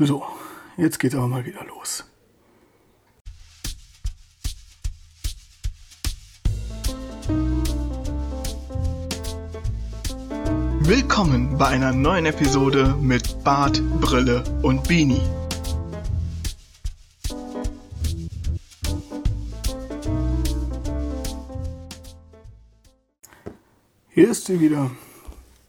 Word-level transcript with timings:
So, 0.00 0.24
jetzt 0.76 1.00
geht's 1.00 1.16
aber 1.16 1.26
mal 1.26 1.44
wieder 1.44 1.64
los. 1.64 2.04
Willkommen 10.82 11.58
bei 11.58 11.66
einer 11.66 11.92
neuen 11.92 12.26
Episode 12.26 12.94
mit 13.00 13.42
Bart, 13.42 13.82
Brille 14.00 14.44
und 14.62 14.86
Beanie. 14.86 15.20
Hier 24.10 24.30
ist 24.30 24.44
sie 24.46 24.60
wieder, 24.60 24.92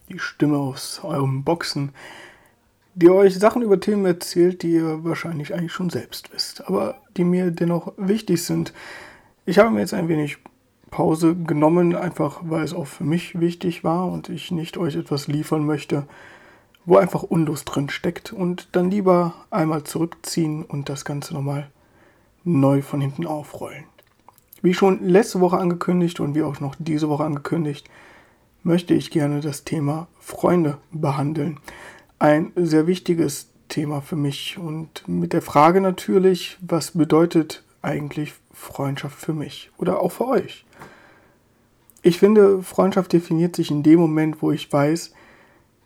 die 0.08 0.20
Stimme 0.20 0.60
aus 0.60 1.00
eurem 1.04 1.44
Boxen, 1.44 1.94
die 3.02 3.10
euch 3.10 3.40
Sachen 3.40 3.62
über 3.62 3.80
Themen 3.80 4.06
erzählt, 4.06 4.62
die 4.62 4.74
ihr 4.74 5.06
wahrscheinlich 5.06 5.54
eigentlich 5.54 5.72
schon 5.72 5.90
selbst 5.90 6.34
wisst, 6.34 6.68
aber 6.68 6.96
die 7.16 7.24
mir 7.24 7.50
dennoch 7.50 7.94
wichtig 7.96 8.44
sind. 8.44 8.74
Ich 9.46 9.58
habe 9.58 9.70
mir 9.70 9.80
jetzt 9.80 9.94
ein 9.94 10.10
wenig 10.10 10.38
Pause 10.92 11.36
genommen, 11.36 11.96
einfach 11.96 12.42
weil 12.44 12.64
es 12.64 12.74
auch 12.74 12.88
für 12.88 13.06
mich 13.06 13.40
wichtig 13.40 13.86
war 13.86 14.12
und 14.12 14.28
ich 14.28 14.52
nicht 14.52 14.78
euch 14.78 14.96
etwas 14.96 15.28
liefern 15.28 15.66
möchte, 15.66 16.08
wo 16.86 16.98
einfach 16.98 17.24
Unlust 17.24 17.74
drin 17.74 17.90
steckt 17.90 18.34
und 18.34 18.68
dann 18.74 18.92
lieber 18.92 19.34
einmal 19.50 19.84
zurückziehen 19.86 20.66
und 20.66 20.90
das 20.90 21.06
Ganze 21.06 21.34
nochmal 21.34 21.70
neu 22.44 22.82
von 22.82 23.00
hinten 23.00 23.26
aufrollen. 23.26 23.86
Wie 24.62 24.74
schon 24.74 25.02
letzte 25.08 25.40
Woche 25.40 25.58
angekündigt 25.58 26.20
und 26.20 26.36
wie 26.36 26.44
auch 26.44 26.60
noch 26.60 26.76
diese 26.78 27.08
Woche 27.08 27.24
angekündigt, 27.24 27.90
möchte 28.64 28.94
ich 28.94 29.10
gerne 29.10 29.40
das 29.40 29.64
Thema 29.64 30.08
Freunde 30.20 30.80
behandeln 30.92 31.60
ein 32.20 32.52
sehr 32.56 32.86
wichtiges 32.86 33.48
Thema 33.70 34.02
für 34.02 34.16
mich 34.16 34.58
und 34.58 35.08
mit 35.08 35.32
der 35.32 35.42
Frage 35.42 35.80
natürlich, 35.80 36.58
was 36.62 36.92
bedeutet 36.92 37.64
eigentlich 37.82 38.34
Freundschaft 38.52 39.18
für 39.18 39.34
mich 39.34 39.72
oder 39.78 40.02
auch 40.02 40.12
für 40.12 40.28
euch? 40.28 40.66
Ich 42.02 42.20
finde, 42.20 42.62
Freundschaft 42.62 43.14
definiert 43.14 43.56
sich 43.56 43.72
in 43.72 43.84
dem 43.84 44.00
Moment, 44.00 44.42
wo 44.42 44.52
ich 44.52 44.72
weiß, 44.72 45.14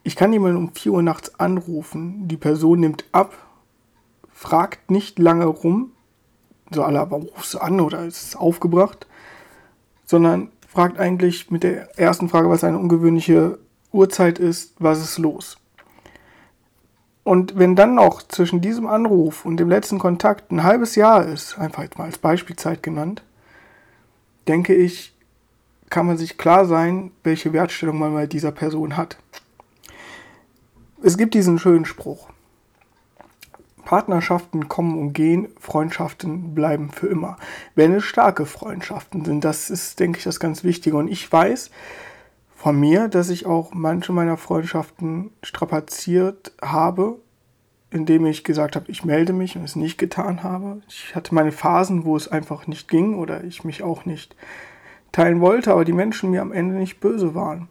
ich 0.04 0.16
kann 0.16 0.34
jemanden 0.34 0.58
um 0.58 0.74
4 0.74 0.92
Uhr 0.92 1.04
nachts 1.04 1.40
anrufen, 1.40 2.28
die 2.28 2.38
Person 2.38 2.80
nimmt 2.80 3.06
ab, 3.12 3.34
fragt 4.32 4.92
nicht 4.92 5.20
lange 5.20 5.46
rum, 5.46 5.92
so 6.72 6.84
alle, 6.84 7.00
aber 7.00 7.18
rufst 7.18 7.54
du 7.54 7.60
an 7.60 7.80
oder 7.80 8.06
ist 8.06 8.36
aufgebracht, 8.36 9.08
sondern 10.06 10.50
fragt 10.68 11.00
eigentlich 11.00 11.52
mit 11.52 11.64
der 11.64 11.98
ersten 12.00 12.30
Frage, 12.30 12.50
was 12.50 12.64
eine 12.64 12.80
ungewöhnliche 12.80 13.60
Uhrzeit 13.92 14.40
ist, 14.40 14.74
was 14.80 15.00
ist 15.00 15.20
los? 15.20 15.58
Und 17.24 17.58
wenn 17.58 17.76
dann 17.76 17.96
noch 17.96 18.22
zwischen 18.22 18.60
diesem 18.60 18.86
Anruf 18.86 19.46
und 19.46 19.58
dem 19.58 19.70
letzten 19.70 19.98
Kontakt 19.98 20.52
ein 20.52 20.64
halbes 20.64 20.96
Jahr 20.96 21.26
ist, 21.26 21.58
einfach 21.58 21.84
jetzt 21.84 21.98
mal 21.98 22.06
als 22.06 22.18
Beispielzeit 22.18 22.84
genannt, 22.84 23.24
denke 24.48 24.76
ich, 24.76 25.14
kann 25.90 26.06
man 26.06 26.18
sich 26.18 26.38
klar 26.38 26.66
sein, 26.66 27.12
welche 27.24 27.54
Wertstellung 27.54 28.00
man 28.00 28.14
bei 28.14 28.26
dieser 28.26 28.52
Person 28.52 28.98
hat. 28.98 29.18
Es 31.02 31.18
gibt 31.18 31.34
diesen 31.34 31.60
schönen 31.60 31.86
Spruch. 31.86 32.30
Partnerschaften 33.86 34.70
kommen 34.70 34.98
und 34.98 35.14
gehen, 35.14 35.50
Freundschaften 35.60 36.56
bleiben 36.56 36.90
für 36.92 37.08
immer. 37.08 37.38
Wenn 37.76 37.94
es 37.94 38.04
starke 38.04 38.46
Freundschaften 38.46 39.24
sind, 39.24 39.44
das 39.44 39.70
ist, 39.70 40.00
denke 40.00 40.18
ich, 40.18 40.24
das 40.24 40.40
ganz 40.40 40.64
Wichtige. 40.64 40.98
Und 40.98 41.10
ich 41.10 41.30
weiß, 41.32 41.70
von 42.64 42.80
mir, 42.80 43.10
dass 43.10 43.30
ich 43.30 43.46
auch 43.46 43.74
manche 43.74 44.14
meiner 44.14 44.38
Freundschaften 44.38 45.32
strapaziert 45.44 46.54
habe, 46.62 47.18
indem 47.92 48.26
ich 48.26 48.46
gesagt 48.46 48.78
habe, 48.78 48.90
ich 48.90 49.04
melde 49.04 49.34
mich 49.34 49.58
und 49.58 49.66
es 49.66 49.76
nicht 49.76 49.98
getan 49.98 50.44
habe. 50.44 50.82
Ich 50.88 51.14
hatte 51.14 51.36
meine 51.36 51.52
Phasen, 51.52 52.06
wo 52.06 52.16
es 52.16 52.30
einfach 52.30 52.66
nicht 52.66 52.88
ging 52.88 53.16
oder 53.16 53.44
ich 53.44 53.66
mich 53.66 53.84
auch 53.84 54.06
nicht 54.06 54.38
teilen 55.12 55.42
wollte, 55.42 55.74
aber 55.74 55.84
die 55.84 55.92
Menschen 55.92 56.32
mir 56.32 56.42
am 56.42 56.54
Ende 56.54 56.76
nicht 56.76 57.02
böse 57.02 57.36
waren. 57.36 57.68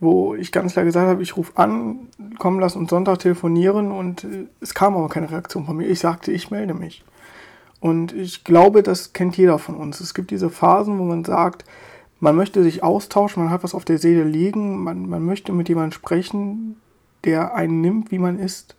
Wo 0.00 0.34
ich 0.36 0.52
ganz 0.52 0.72
klar 0.72 0.86
gesagt 0.86 1.08
habe, 1.10 1.22
ich 1.22 1.36
rufe 1.36 1.52
an, 1.56 2.08
komm, 2.38 2.60
lass 2.60 2.76
uns 2.76 2.88
Sonntag 2.88 3.18
telefonieren 3.18 3.92
und 3.92 4.24
äh, 4.24 4.46
es 4.62 4.72
kam 4.72 4.96
aber 4.96 5.10
keine 5.10 5.30
Reaktion 5.30 5.66
von 5.66 5.76
mir. 5.76 5.86
Ich 5.86 6.00
sagte, 6.00 6.32
ich 6.32 6.50
melde 6.50 6.72
mich. 6.72 7.04
Und 7.78 8.14
ich 8.14 8.42
glaube, 8.42 8.82
das 8.82 9.12
kennt 9.12 9.36
jeder 9.36 9.58
von 9.58 9.76
uns. 9.76 10.00
Es 10.00 10.14
gibt 10.14 10.30
diese 10.30 10.48
Phasen, 10.48 10.98
wo 10.98 11.04
man 11.04 11.24
sagt, 11.24 11.66
man 12.22 12.36
möchte 12.36 12.62
sich 12.62 12.84
austauschen, 12.84 13.42
man 13.42 13.52
hat 13.52 13.64
was 13.64 13.74
auf 13.74 13.84
der 13.84 13.98
Seele 13.98 14.22
liegen, 14.22 14.84
man, 14.84 15.08
man 15.08 15.24
möchte 15.24 15.52
mit 15.52 15.68
jemandem 15.68 15.90
sprechen, 15.90 16.76
der 17.24 17.56
einen 17.56 17.80
nimmt, 17.80 18.12
wie 18.12 18.20
man 18.20 18.38
ist, 18.38 18.76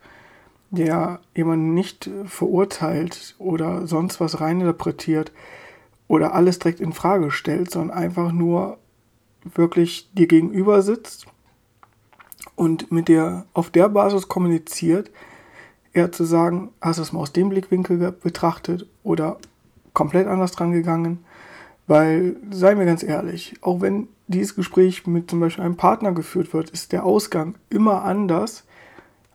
der 0.70 1.20
jemanden 1.36 1.74
nicht 1.74 2.08
verurteilt 2.24 3.34
oder 3.38 3.86
sonst 3.86 4.18
was 4.18 4.40
reininterpretiert 4.40 5.30
oder 6.08 6.32
alles 6.32 6.58
direkt 6.58 6.80
in 6.80 6.94
Frage 6.94 7.30
stellt, 7.30 7.70
sondern 7.70 7.98
einfach 7.98 8.32
nur 8.32 8.78
wirklich 9.42 10.10
dir 10.14 10.26
gegenüber 10.26 10.80
sitzt 10.80 11.26
und 12.56 12.90
mit 12.90 13.08
dir 13.08 13.44
auf 13.52 13.68
der 13.68 13.90
Basis 13.90 14.26
kommuniziert, 14.26 15.10
eher 15.92 16.10
zu 16.10 16.24
sagen, 16.24 16.70
hast 16.80 16.98
du 16.98 17.02
es 17.02 17.12
mal 17.12 17.20
aus 17.20 17.34
dem 17.34 17.50
Blickwinkel 17.50 18.10
betrachtet 18.10 18.86
oder 19.02 19.36
komplett 19.92 20.28
anders 20.28 20.52
dran 20.52 20.72
gegangen 20.72 21.23
weil, 21.86 22.36
seien 22.50 22.78
wir 22.78 22.86
ganz 22.86 23.02
ehrlich, 23.02 23.54
auch 23.60 23.80
wenn 23.80 24.08
dieses 24.26 24.54
Gespräch 24.54 25.06
mit 25.06 25.30
zum 25.30 25.40
Beispiel 25.40 25.64
einem 25.64 25.76
Partner 25.76 26.12
geführt 26.12 26.52
wird, 26.54 26.70
ist 26.70 26.92
der 26.92 27.04
Ausgang 27.04 27.56
immer 27.68 28.02
anders, 28.04 28.64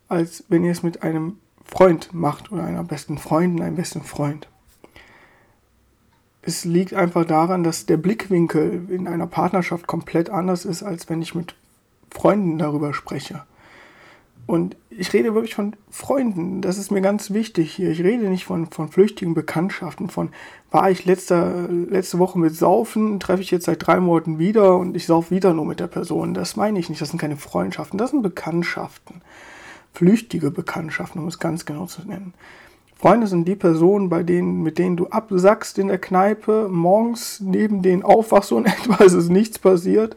als 0.07 0.43
wenn 0.49 0.63
ihr 0.63 0.71
es 0.71 0.81
mit 0.81 1.03
einem 1.03 1.37
Freund 1.63 2.13
macht 2.13 2.51
oder 2.51 2.63
einer 2.63 2.83
besten 2.83 3.17
Freundin, 3.17 3.63
einem 3.63 3.75
besten 3.75 4.01
Freund. 4.01 4.47
Es 6.41 6.65
liegt 6.65 6.95
einfach 6.95 7.25
daran, 7.25 7.63
dass 7.63 7.85
der 7.85 7.97
Blickwinkel 7.97 8.89
in 8.89 9.07
einer 9.07 9.27
Partnerschaft 9.27 9.85
komplett 9.85 10.31
anders 10.31 10.65
ist, 10.65 10.81
als 10.81 11.09
wenn 11.09 11.21
ich 11.21 11.35
mit 11.35 11.53
Freunden 12.09 12.57
darüber 12.57 12.93
spreche. 12.93 13.43
Und 14.49 14.77
ich 14.89 15.13
rede 15.13 15.35
wirklich 15.35 15.53
von 15.53 15.75
Freunden. 15.91 16.63
Das 16.63 16.79
ist 16.79 16.89
mir 16.89 17.01
ganz 17.01 17.29
wichtig 17.29 17.71
hier. 17.71 17.91
Ich 17.91 18.01
rede 18.01 18.27
nicht 18.27 18.45
von, 18.45 18.65
von 18.71 18.87
flüchtigen 18.89 19.35
Bekanntschaften, 19.35 20.09
von 20.09 20.29
war 20.71 20.89
ich 20.89 21.05
letzte, 21.05 21.69
letzte 21.69 22.17
Woche 22.17 22.39
mit 22.39 22.55
Saufen, 22.55 23.19
treffe 23.19 23.43
ich 23.43 23.51
jetzt 23.51 23.65
seit 23.65 23.85
drei 23.85 23.99
Monaten 23.99 24.39
wieder 24.39 24.77
und 24.77 24.95
ich 24.95 25.05
sauf 25.05 25.29
wieder 25.29 25.53
nur 25.53 25.65
mit 25.65 25.79
der 25.79 25.85
Person. 25.85 26.33
Das 26.33 26.55
meine 26.55 26.79
ich 26.79 26.89
nicht. 26.89 26.99
Das 26.99 27.09
sind 27.09 27.19
keine 27.19 27.37
Freundschaften, 27.37 27.99
das 27.99 28.09
sind 28.09 28.23
Bekanntschaften. 28.23 29.21
Flüchtige 29.93 30.49
Bekanntschaften, 30.49 31.21
um 31.21 31.27
es 31.27 31.37
ganz 31.37 31.67
genau 31.67 31.85
zu 31.85 32.01
nennen. 32.01 32.33
Freunde 32.95 33.27
sind 33.27 33.47
die 33.47 33.55
Personen, 33.55 34.09
bei 34.09 34.23
denen, 34.23 34.63
mit 34.63 34.79
denen 34.79 34.97
du 34.97 35.09
absackst 35.09 35.77
in 35.77 35.89
der 35.89 35.99
Kneipe, 35.99 36.69
morgens 36.71 37.39
neben 37.39 37.83
denen 37.83 38.01
aufwachst 38.01 38.51
und 38.51 38.65
etwas 38.65 39.13
ist 39.13 39.29
nichts 39.29 39.59
passiert 39.59 40.15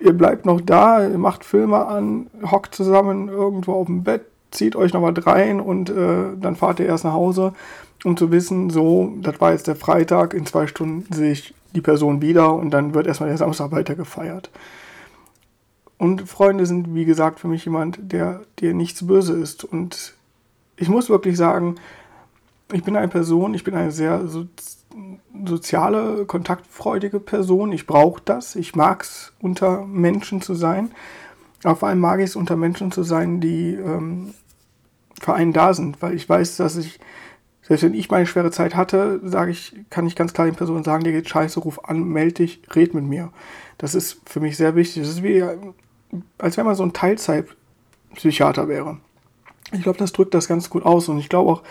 ihr 0.00 0.12
bleibt 0.12 0.46
noch 0.46 0.60
da, 0.60 1.06
ihr 1.06 1.18
macht 1.18 1.44
Filme 1.44 1.86
an, 1.86 2.28
hockt 2.50 2.74
zusammen 2.74 3.28
irgendwo 3.28 3.72
auf 3.74 3.86
dem 3.86 4.04
Bett, 4.04 4.26
zieht 4.50 4.76
euch 4.76 4.92
noch 4.92 5.02
was 5.02 5.26
rein 5.26 5.60
und 5.60 5.90
äh, 5.90 6.36
dann 6.40 6.56
fahrt 6.56 6.80
ihr 6.80 6.86
erst 6.86 7.04
nach 7.04 7.12
Hause, 7.12 7.52
um 8.04 8.16
zu 8.16 8.30
wissen, 8.30 8.70
so, 8.70 9.12
das 9.20 9.40
war 9.40 9.52
jetzt 9.52 9.66
der 9.66 9.76
Freitag, 9.76 10.34
in 10.34 10.46
zwei 10.46 10.66
Stunden 10.66 11.12
sehe 11.12 11.32
ich 11.32 11.54
die 11.74 11.80
Person 11.80 12.22
wieder 12.22 12.54
und 12.54 12.70
dann 12.70 12.94
wird 12.94 13.06
erstmal 13.06 13.28
der 13.28 13.38
Samstag 13.38 13.72
weiter 13.72 13.94
gefeiert. 13.94 14.50
Und 15.98 16.28
Freunde 16.28 16.66
sind, 16.66 16.94
wie 16.94 17.04
gesagt, 17.04 17.40
für 17.40 17.48
mich 17.48 17.64
jemand, 17.64 17.98
der 18.00 18.42
dir 18.58 18.74
nichts 18.74 19.06
böse 19.06 19.34
ist. 19.34 19.64
Und 19.64 20.14
ich 20.76 20.88
muss 20.88 21.08
wirklich 21.08 21.36
sagen, 21.36 21.76
ich 22.72 22.84
bin 22.84 22.96
eine 22.96 23.08
Person, 23.08 23.54
ich 23.54 23.64
bin 23.64 23.74
eine 23.74 23.92
sehr 23.92 24.26
so 24.26 24.46
soziale, 25.46 26.24
kontaktfreudige 26.26 27.20
Person. 27.20 27.72
Ich 27.72 27.86
brauche 27.86 28.22
das. 28.24 28.56
Ich 28.56 28.76
mag 28.76 29.02
es, 29.02 29.32
unter 29.40 29.84
Menschen 29.84 30.40
zu 30.40 30.54
sein. 30.54 30.92
Aber 31.62 31.76
vor 31.76 31.88
allem 31.88 31.98
mag 32.00 32.20
ich 32.20 32.26
es, 32.26 32.36
unter 32.36 32.56
Menschen 32.56 32.92
zu 32.92 33.02
sein, 33.02 33.40
die 33.40 33.74
ähm, 33.74 34.34
für 35.20 35.34
einen 35.34 35.52
da 35.52 35.74
sind. 35.74 36.00
Weil 36.02 36.14
ich 36.14 36.28
weiß, 36.28 36.56
dass 36.56 36.76
ich, 36.76 37.00
selbst 37.62 37.82
wenn 37.82 37.94
ich 37.94 38.10
meine 38.10 38.26
schwere 38.26 38.50
Zeit 38.50 38.76
hatte, 38.76 39.20
sage 39.24 39.50
ich, 39.50 39.74
kann 39.90 40.06
ich 40.06 40.16
ganz 40.16 40.32
klar 40.32 40.46
den 40.46 40.56
Personen 40.56 40.84
sagen, 40.84 41.04
dir 41.04 41.12
geht 41.12 41.28
scheiße, 41.28 41.60
ruf 41.60 41.84
an, 41.84 42.04
melde 42.04 42.34
dich, 42.34 42.62
red 42.74 42.94
mit 42.94 43.04
mir. 43.04 43.30
Das 43.78 43.94
ist 43.94 44.20
für 44.26 44.40
mich 44.40 44.56
sehr 44.56 44.76
wichtig. 44.76 45.02
Das 45.02 45.10
ist 45.10 45.22
wie, 45.22 45.42
als 46.38 46.56
wenn 46.56 46.66
man 46.66 46.76
so 46.76 46.84
ein 46.84 46.92
Teilzeitpsychiater 46.92 48.68
wäre. 48.68 48.98
Ich 49.74 49.82
glaube, 49.82 49.98
das 49.98 50.12
drückt 50.12 50.34
das 50.34 50.48
ganz 50.48 50.70
gut 50.70 50.84
aus 50.84 51.08
und 51.08 51.18
ich 51.18 51.28
glaube 51.28 51.50
auch, 51.50 51.62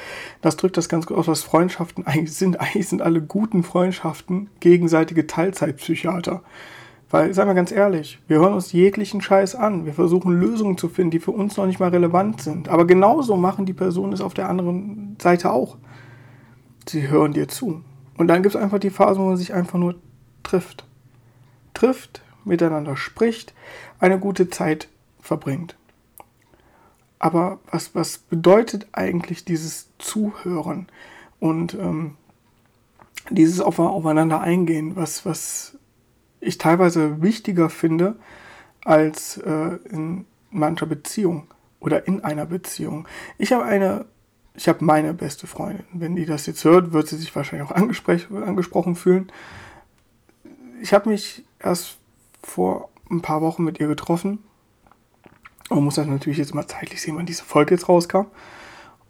das 0.42 0.58
drückt 0.58 0.78
das 0.78 0.90
ganz 0.90 1.06
gut 1.06 1.18
aus, 1.18 1.28
was 1.28 1.44
Freundschaften 1.44 2.06
eigentlich 2.08 2.34
sind. 2.34 2.60
Eigentlich 2.60 2.88
sind 2.88 3.02
alle 3.02 3.22
guten 3.22 3.64
Freundschaften 3.64 4.50
gegenseitige 4.60 5.28
Teilzeitpsychiater. 5.28 6.42
Weil, 7.10 7.32
seien 7.34 7.48
wir 7.48 7.54
ganz 7.54 7.72
ehrlich, 7.72 8.20
wir 8.28 8.40
hören 8.40 8.54
uns 8.54 8.72
jeglichen 8.72 9.22
Scheiß 9.22 9.54
an. 9.56 9.86
Wir 9.86 9.94
versuchen 9.94 10.34
Lösungen 10.34 10.80
zu 10.80 10.90
finden, 10.90 11.12
die 11.12 11.20
für 11.20 11.30
uns 11.32 11.56
noch 11.58 11.68
nicht 11.68 11.80
mal 11.80 11.90
relevant 11.90 12.42
sind. 12.42 12.70
Aber 12.70 12.88
genauso 12.88 13.38
machen 13.38 13.68
die 13.68 13.74
Personen 13.74 14.14
es 14.14 14.22
auf 14.22 14.34
der 14.34 14.50
anderen 14.50 15.16
Seite 15.22 15.52
auch. 15.52 15.78
Sie 16.90 17.08
hören 17.08 17.34
dir 17.34 17.48
zu. 17.48 17.84
Und 18.18 18.28
dann 18.28 18.42
gibt 18.42 18.56
es 18.56 18.62
einfach 18.62 18.80
die 18.80 18.90
Phase, 18.90 19.20
wo 19.20 19.26
man 19.26 19.38
sich 19.38 19.54
einfach 19.54 19.78
nur 19.78 19.96
trifft. 20.42 20.86
Trifft, 21.76 22.24
miteinander 22.46 22.98
spricht, 22.98 23.54
eine 24.00 24.20
gute 24.20 24.50
Zeit 24.50 24.90
verbringt. 25.20 25.76
Aber 27.24 27.60
was, 27.72 27.96
was 27.96 28.18
bedeutet 28.18 28.88
eigentlich 28.92 29.46
dieses 29.46 29.88
Zuhören 29.98 30.88
und 31.40 31.74
ähm, 31.74 32.18
dieses 33.30 33.62
auf, 33.62 33.80
aufeinander 33.80 34.42
eingehen, 34.42 34.98
was, 34.98 35.25
was 35.25 35.78
ich 36.42 36.58
teilweise 36.58 37.22
wichtiger 37.22 37.70
finde 37.70 38.18
als 38.84 39.38
äh, 39.38 39.78
in 39.90 40.25
mancher 40.52 40.86
Beziehung 40.86 41.48
oder 41.80 42.08
in 42.08 42.25
einer 42.25 42.46
Beziehung. 42.46 43.08
Ich 43.38 43.54
habe 43.54 43.64
eine, 43.64 44.04
ich 44.54 44.68
habe 44.68 44.84
meine 44.84 45.14
beste 45.14 45.48
Freundin. 45.48 45.86
Wenn 45.94 46.18
die 46.18 46.26
das 46.26 46.46
jetzt 46.46 46.66
hört, 46.66 46.92
wird 46.92 47.08
sie 47.08 47.16
sich 47.16 47.34
wahrscheinlich 47.34 47.69
auch 47.69 47.74
angesprochen 47.74 48.98
fühlen. 48.98 49.31
Ich 50.81 50.94
habe 50.94 51.08
mich 51.08 51.46
erst 51.58 52.00
vor 52.42 52.90
ein 53.10 53.22
paar 53.22 53.40
Wochen 53.40 53.64
mit 53.64 53.80
ihr 53.80 53.88
getroffen. 53.88 54.40
Man 55.74 55.86
muss 55.86 55.96
das 55.96 56.06
natürlich 56.06 56.38
jetzt 56.38 56.54
mal 56.54 56.68
zeitlich 56.68 57.02
sehen, 57.02 57.16
wann 57.18 57.25
diese 57.25 57.44
Folge 57.44 57.74
jetzt 57.74 57.90
rauskam. 57.90 58.25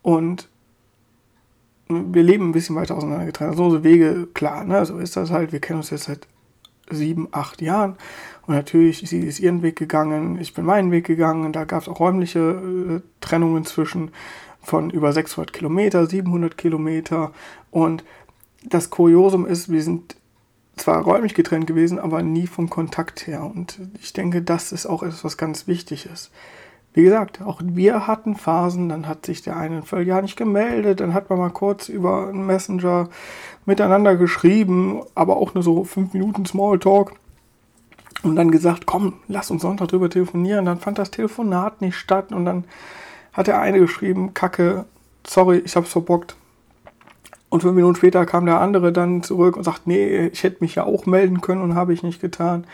Und 0.02 0.50
wir 1.90 2.24
leben 2.24 2.50
ein 2.50 2.52
bisschen 2.54 2.76
weiter 2.76 2.96
auseinander 2.96 3.26
getrennt. 3.26 3.52
Also 3.52 3.66
unsere 3.66 3.84
Wege, 3.84 4.28
klar, 4.34 4.64
ne? 4.64 4.86
so 4.86 4.98
ist 4.98 5.18
das 5.18 5.30
halt. 5.30 5.52
Wir 5.52 5.60
kennen 5.60 5.80
uns 5.80 5.90
jetzt 5.90 6.06
seit 6.06 6.28
sieben, 6.90 7.28
acht 7.32 7.62
Jahren. 7.62 7.98
Und 8.48 8.56
natürlich, 8.56 9.04
sie 9.10 9.20
ist 9.20 9.40
ihren 9.40 9.62
Weg 9.62 9.76
gegangen, 9.76 10.40
ich 10.40 10.54
bin 10.54 10.64
meinen 10.64 10.92
Weg 10.92 11.06
gegangen. 11.06 11.52
Da 11.52 11.66
gab 11.66 11.82
es 11.82 11.90
auch 11.90 12.00
räumliche 12.00 12.40
äh, 12.40 13.02
Trennungen 13.20 13.66
zwischen 13.66 14.12
von 14.62 14.90
über 14.90 15.12
600 15.12 15.52
Kilometer, 15.52 16.06
700 16.06 16.58
Kilometer. 16.58 17.34
Und 17.72 18.06
das 18.64 18.90
Kuriosum 18.90 19.46
ist, 19.46 19.70
wir 19.70 19.84
sind 19.84 20.16
zwar 20.76 21.04
räumlich 21.04 21.34
getrennt 21.34 21.68
gewesen, 21.68 22.00
aber 22.00 22.24
nie 22.24 22.48
vom 22.48 22.70
Kontakt 22.70 23.28
her. 23.28 23.44
Und 23.44 23.80
ich 24.02 24.14
denke, 24.14 24.42
das 24.42 24.72
ist 24.72 24.86
auch 24.86 25.04
etwas, 25.04 25.24
was 25.24 25.38
ganz 25.38 25.68
wichtig 25.68 26.08
ist. 26.12 26.32
Wie 26.94 27.04
gesagt, 27.04 27.42
auch 27.42 27.60
wir 27.64 28.06
hatten 28.06 28.36
Phasen, 28.36 28.90
dann 28.90 29.08
hat 29.08 29.26
sich 29.26 29.42
der 29.42 29.58
eine 29.58 29.78
ein 29.78 29.84
Vierteljahr 29.84 30.22
nicht 30.22 30.38
gemeldet, 30.38 31.00
dann 31.00 31.16
hat 31.16 31.30
man 31.30 31.40
mal 31.40 31.50
kurz 31.50 31.90
über 31.90 32.28
einen 32.28 32.46
Messenger 32.46 33.10
miteinander 33.66 34.16
geschrieben, 34.16 35.02
aber 35.16 35.38
auch 35.38 35.56
nur 35.56 35.64
so 35.64 35.84
fünf 35.86 36.14
Minuten 36.14 36.46
Smalltalk 36.46 37.14
und 38.22 38.36
dann 38.36 38.52
gesagt, 38.52 38.86
komm, 38.86 39.14
lass 39.28 39.52
uns 39.52 39.64
Sonntag 39.64 39.90
drüber 39.90 40.10
telefonieren. 40.10 40.66
Dann 40.66 40.80
fand 40.80 40.98
das 40.98 41.12
Telefonat 41.12 41.82
nicht 41.82 41.96
statt 41.96 42.32
und 42.32 42.46
dann 42.46 42.64
hat 43.34 43.48
der 43.48 43.60
eine 43.60 43.80
geschrieben, 43.80 44.34
Kacke, 44.34 44.86
sorry, 45.26 45.64
ich 45.66 45.76
hab's 45.76 45.92
verbockt. 45.92 46.36
Und 47.54 47.62
fünf 47.62 47.76
Minuten 47.76 47.96
später 47.96 48.26
kam 48.26 48.48
der 48.48 48.60
andere 48.60 48.92
dann 48.92 49.22
zurück 49.22 49.58
und 49.58 49.64
sagt, 49.64 49.86
nee, 49.86 50.26
ich 50.26 50.42
hätte 50.42 50.58
mich 50.62 50.74
ja 50.74 50.86
auch 50.86 51.06
melden 51.06 51.40
können 51.40 51.62
und 51.62 51.76
habe 51.76 51.94
ich 51.94 52.02
nicht 52.02 52.20
getan. 52.20 52.66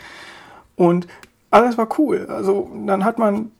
Und 0.74 1.06
alles 1.50 1.76
war 1.76 1.86
cool. 1.98 2.24
Also 2.30 2.70
dann 2.86 3.04
hat 3.04 3.18
man, 3.18 3.50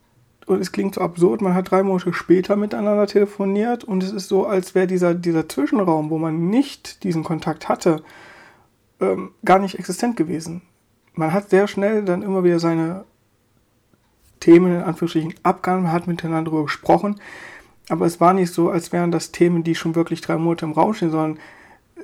und 0.46 0.62
es 0.62 0.72
klingt 0.72 0.94
so 0.94 1.02
absurd, 1.02 1.42
man 1.42 1.52
hat 1.52 1.70
drei 1.70 1.82
Monate 1.82 2.14
später 2.14 2.56
miteinander 2.56 3.06
telefoniert 3.06 3.84
und 3.84 4.02
es 4.02 4.12
ist 4.12 4.28
so, 4.28 4.46
als 4.46 4.74
wäre 4.74 4.86
dieser, 4.86 5.12
dieser 5.12 5.46
Zwischenraum, 5.46 6.08
wo 6.08 6.16
man 6.16 6.48
nicht 6.48 7.04
diesen 7.04 7.22
Kontakt 7.22 7.68
hatte, 7.68 8.02
ähm, 8.98 9.32
gar 9.44 9.58
nicht 9.58 9.78
existent 9.78 10.16
gewesen. 10.16 10.62
Man 11.12 11.34
hat 11.34 11.50
sehr 11.50 11.68
schnell 11.68 12.02
dann 12.02 12.22
immer 12.22 12.44
wieder 12.44 12.60
seine 12.60 13.04
Themen 14.40 14.74
in 14.74 14.82
Anführungsstrichen 14.82 15.34
abgehandelt, 15.42 15.92
hat 15.92 16.06
miteinander 16.06 16.50
darüber 16.50 16.64
gesprochen, 16.64 17.20
aber 17.90 18.06
es 18.06 18.20
war 18.20 18.32
nicht 18.32 18.52
so, 18.52 18.70
als 18.70 18.92
wären 18.92 19.10
das 19.10 19.32
Themen, 19.32 19.64
die 19.64 19.74
schon 19.74 19.94
wirklich 19.94 20.20
drei 20.20 20.38
Monate 20.38 20.64
im 20.64 20.72
Raum 20.72 20.94
stehen, 20.94 21.10
sondern 21.10 21.38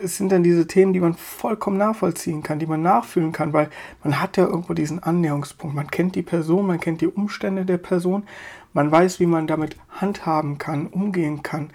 es 0.02 0.16
sind 0.16 0.30
dann 0.30 0.42
diese 0.42 0.66
Themen, 0.66 0.92
die 0.92 1.00
man 1.00 1.14
vollkommen 1.14 1.78
nachvollziehen 1.78 2.42
kann, 2.42 2.58
die 2.58 2.66
man 2.66 2.82
nachfühlen 2.82 3.32
kann, 3.32 3.52
weil 3.52 3.70
man 4.04 4.20
hat 4.20 4.36
ja 4.36 4.44
irgendwo 4.44 4.74
diesen 4.74 5.02
Annäherungspunkt. 5.02 5.74
Man 5.74 5.90
kennt 5.90 6.14
die 6.14 6.22
Person, 6.22 6.66
man 6.66 6.80
kennt 6.80 7.00
die 7.00 7.06
Umstände 7.06 7.64
der 7.64 7.78
Person, 7.78 8.24
man 8.72 8.90
weiß, 8.90 9.20
wie 9.20 9.26
man 9.26 9.46
damit 9.46 9.76
handhaben 9.88 10.58
kann, 10.58 10.86
umgehen 10.88 11.42
kann 11.42 11.70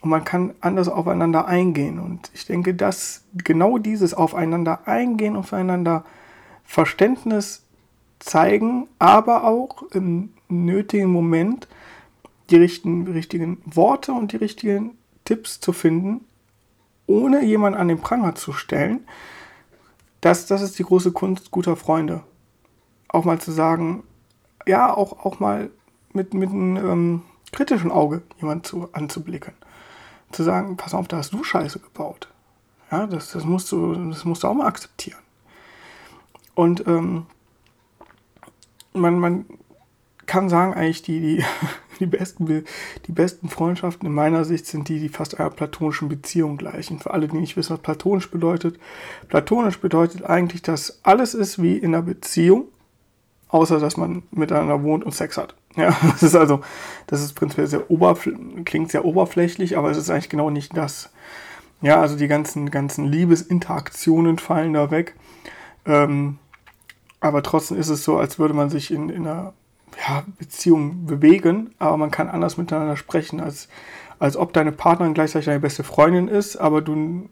und 0.00 0.10
man 0.10 0.24
kann 0.24 0.54
anders 0.60 0.88
aufeinander 0.88 1.46
eingehen. 1.46 1.98
Und 1.98 2.30
ich 2.34 2.46
denke, 2.46 2.74
dass 2.74 3.24
genau 3.44 3.78
dieses 3.78 4.14
Aufeinander 4.14 4.86
eingehen 4.86 5.36
und 5.36 5.44
füreinander 5.44 6.04
Verständnis 6.64 7.64
zeigen, 8.18 8.88
aber 8.98 9.44
auch 9.44 9.82
im 9.92 10.30
nötigen 10.48 11.10
Moment 11.10 11.68
die 12.50 12.56
richtigen, 12.56 13.06
richtigen 13.08 13.62
Worte 13.64 14.12
und 14.12 14.32
die 14.32 14.36
richtigen 14.36 14.96
Tipps 15.24 15.60
zu 15.60 15.72
finden, 15.72 16.24
ohne 17.06 17.44
jemanden 17.44 17.78
an 17.78 17.88
den 17.88 18.00
Pranger 18.00 18.34
zu 18.34 18.52
stellen. 18.52 19.06
Das, 20.20 20.46
das 20.46 20.62
ist 20.62 20.78
die 20.78 20.84
große 20.84 21.12
Kunst 21.12 21.50
guter 21.50 21.76
Freunde. 21.76 22.22
Auch 23.08 23.24
mal 23.24 23.40
zu 23.40 23.52
sagen, 23.52 24.02
ja, 24.66 24.92
auch, 24.92 25.24
auch 25.24 25.40
mal 25.40 25.70
mit, 26.12 26.34
mit 26.34 26.50
einem 26.50 26.76
ähm, 26.76 27.22
kritischen 27.52 27.90
Auge 27.90 28.22
jemanden 28.40 28.64
zu, 28.64 28.88
anzublicken. 28.92 29.54
Zu 30.32 30.42
sagen, 30.42 30.76
pass 30.76 30.94
auf, 30.94 31.06
da 31.08 31.18
hast 31.18 31.32
du 31.32 31.44
Scheiße 31.44 31.78
gebaut. 31.78 32.28
Ja, 32.90 33.06
das, 33.06 33.32
das, 33.32 33.44
musst 33.44 33.70
du, 33.72 33.94
das 34.10 34.24
musst 34.24 34.42
du 34.42 34.48
auch 34.48 34.54
mal 34.54 34.66
akzeptieren. 34.66 35.20
Und 36.54 36.86
ähm, 36.86 37.26
man, 38.92 39.18
man 39.18 39.44
kann 40.26 40.48
sagen, 40.48 40.74
eigentlich 40.74 41.02
die, 41.02 41.20
die, 41.20 41.44
die, 42.00 42.06
besten, 42.06 42.64
die 43.06 43.12
besten 43.12 43.48
Freundschaften 43.48 44.06
in 44.06 44.14
meiner 44.14 44.44
Sicht 44.44 44.66
sind 44.66 44.88
die, 44.88 44.98
die 44.98 45.08
fast 45.08 45.38
einer 45.38 45.50
platonischen 45.50 46.08
Beziehung 46.08 46.56
gleichen. 46.56 46.98
Für 46.98 47.12
alle, 47.12 47.28
die 47.28 47.36
nicht 47.36 47.56
wissen, 47.56 47.74
was 47.74 47.80
platonisch 47.80 48.30
bedeutet. 48.30 48.78
Platonisch 49.28 49.78
bedeutet 49.78 50.24
eigentlich, 50.24 50.62
dass 50.62 51.00
alles 51.02 51.34
ist 51.34 51.62
wie 51.62 51.76
in 51.76 51.94
einer 51.94 52.02
Beziehung, 52.02 52.64
außer 53.48 53.78
dass 53.78 53.96
man 53.96 54.22
miteinander 54.30 54.82
wohnt 54.82 55.04
und 55.04 55.14
Sex 55.14 55.36
hat. 55.36 55.54
Ja, 55.76 55.94
das 56.00 56.22
ist 56.22 56.34
also, 56.34 56.62
das 57.06 57.22
ist 57.22 57.34
prinzipiell 57.34 57.66
sehr 57.66 57.90
oberflächlich, 57.90 58.64
klingt 58.64 58.90
sehr 58.90 59.04
oberflächlich, 59.04 59.76
aber 59.76 59.90
es 59.90 59.98
ist 59.98 60.08
eigentlich 60.08 60.30
genau 60.30 60.48
nicht 60.48 60.74
das. 60.74 61.10
Ja, 61.82 62.00
also 62.00 62.16
die 62.16 62.28
ganzen, 62.28 62.70
ganzen 62.70 63.04
Liebesinteraktionen 63.04 64.38
fallen 64.38 64.72
da 64.72 64.90
weg. 64.90 65.16
Ähm, 65.84 66.38
aber 67.20 67.42
trotzdem 67.42 67.76
ist 67.76 67.90
es 67.90 68.04
so, 68.04 68.16
als 68.16 68.38
würde 68.38 68.54
man 68.54 68.70
sich 68.70 68.90
in, 68.90 69.10
in 69.10 69.26
einer 69.26 69.52
ja, 70.06 70.24
Beziehung 70.38 71.06
bewegen, 71.06 71.70
aber 71.78 71.96
man 71.96 72.10
kann 72.10 72.28
anders 72.28 72.56
miteinander 72.56 72.96
sprechen, 72.96 73.40
als, 73.40 73.68
als 74.18 74.36
ob 74.36 74.52
deine 74.52 74.72
Partnerin 74.72 75.14
gleichzeitig 75.14 75.46
deine 75.46 75.60
beste 75.60 75.84
Freundin 75.84 76.28
ist, 76.28 76.56
aber 76.56 76.82
du, 76.82 77.28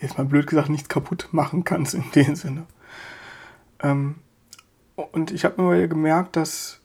jetzt 0.00 0.18
mal 0.18 0.24
blöd 0.24 0.46
gesagt, 0.46 0.68
nichts 0.68 0.88
kaputt 0.88 1.28
machen 1.32 1.64
kannst 1.64 1.94
in 1.94 2.04
dem 2.14 2.34
Sinne. 2.34 2.66
Ähm, 3.82 4.16
und 4.96 5.30
ich 5.30 5.44
habe 5.44 5.62
mir 5.62 5.86
gemerkt, 5.86 6.36
dass 6.36 6.80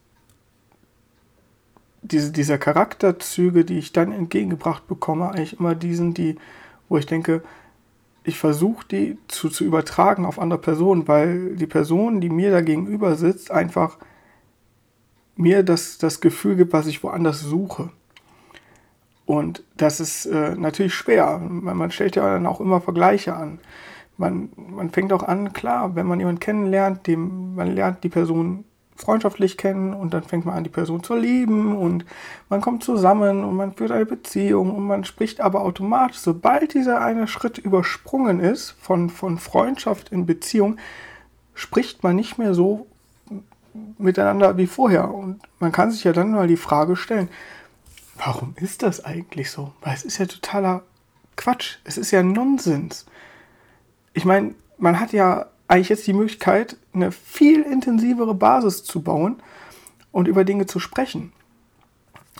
diese, 2.04 2.32
dieser 2.32 2.58
Charakterzüge, 2.58 3.66
die 3.66 3.80
ich 3.80 3.94
dann 3.94 4.12
entgegengebracht 4.12 4.88
bekomme, 4.88 5.30
eigentlich 5.30 5.60
immer 5.60 5.74
die 5.74 5.96
sind, 5.96 6.18
die, 6.18 6.38
wo 6.90 6.98
ich 6.98 7.06
denke, 7.06 7.42
ich 8.24 8.38
versuche 8.38 8.86
die 8.88 9.18
zu, 9.28 9.50
zu 9.50 9.64
übertragen 9.64 10.26
auf 10.26 10.40
andere 10.40 10.60
Personen, 10.60 11.08
weil 11.08 11.56
die 11.56 11.68
Person, 11.68 12.22
die 12.22 12.30
mir 12.30 12.52
da 12.52 12.62
gegenüber 12.62 13.16
sitzt, 13.16 13.52
einfach 13.52 13.98
mir 15.36 15.64
das, 15.64 15.98
das 15.98 16.22
Gefühl 16.22 16.56
gibt, 16.56 16.74
was 16.74 16.88
ich 16.88 17.04
woanders 17.04 17.42
suche. 17.42 17.90
Und 19.26 19.64
das 19.78 20.00
ist 20.00 20.26
äh, 20.26 20.56
natürlich 20.56 20.94
schwer. 20.94 21.40
Man, 21.40 21.78
man 21.78 21.92
stellt 21.92 22.16
ja 22.16 22.34
dann 22.34 22.46
auch 22.46 22.60
immer 22.60 22.82
Vergleiche 22.82 23.36
an. 23.36 23.60
Man, 24.18 24.50
man 24.56 24.90
fängt 24.92 25.12
auch 25.14 25.24
an, 25.24 25.54
klar, 25.54 25.96
wenn 25.96 26.06
man 26.06 26.20
jemanden 26.20 26.40
kennenlernt, 26.40 27.08
dem, 27.08 27.56
man 27.56 27.74
lernt 27.74 28.04
die 28.04 28.10
Person 28.10 28.66
freundschaftlich 28.96 29.58
kennen 29.58 29.94
und 29.94 30.14
dann 30.14 30.24
fängt 30.24 30.46
man 30.46 30.56
an, 30.56 30.64
die 30.64 30.70
Person 30.70 31.04
zu 31.04 31.16
lieben 31.16 31.76
und 31.76 32.06
man 32.50 32.62
kommt 32.62 32.84
zusammen 32.84 33.44
und 33.44 33.56
man 33.56 33.74
führt 33.74 33.92
eine 33.92 34.06
Beziehung 34.06 34.70
und 34.70 34.86
man 34.86 35.04
spricht 35.04 35.42
aber 35.42 35.62
automatisch, 35.62 36.20
sobald 36.20 36.76
dieser 36.76 37.02
eine 37.02 37.28
Schritt 37.28 37.58
übersprungen 37.58 38.40
ist 38.40 38.72
von, 38.80 39.10
von 39.10 39.40
Freundschaft 39.40 40.10
in 40.10 40.28
Beziehung, 40.28 40.78
spricht 41.56 42.04
man 42.04 42.16
nicht 42.16 42.38
mehr 42.38 42.54
so 42.54 42.88
miteinander 43.98 44.58
wie 44.58 44.68
vorher. 44.68 45.14
Und 45.14 45.42
man 45.60 45.72
kann 45.72 45.92
sich 45.92 46.04
ja 46.04 46.14
dann 46.14 46.32
mal 46.32 46.48
die 46.48 46.58
Frage 46.58 46.96
stellen, 46.96 47.30
warum 48.18 48.54
ist 48.58 48.84
das 48.84 49.04
eigentlich 49.04 49.52
so? 49.52 49.74
Weil 49.82 49.94
es 49.94 50.04
ist 50.04 50.18
ja 50.18 50.26
totaler 50.26 50.84
Quatsch. 51.36 51.78
Es 51.84 51.98
ist 51.98 52.12
ja 52.12 52.24
Nonsens. 52.24 53.06
Ich 54.14 54.26
meine, 54.26 54.54
man 54.78 55.00
hat 55.00 55.14
ja 55.14 55.48
eigentlich 55.68 55.90
jetzt 55.90 56.08
die 56.08 56.14
Möglichkeit, 56.14 56.78
eine 56.94 57.12
viel 57.12 57.62
intensivere 57.62 58.36
Basis 58.36 58.84
zu 58.84 59.02
bauen 59.02 59.42
und 60.12 60.28
über 60.28 60.44
Dinge 60.44 60.66
zu 60.66 60.80
sprechen. 60.80 61.32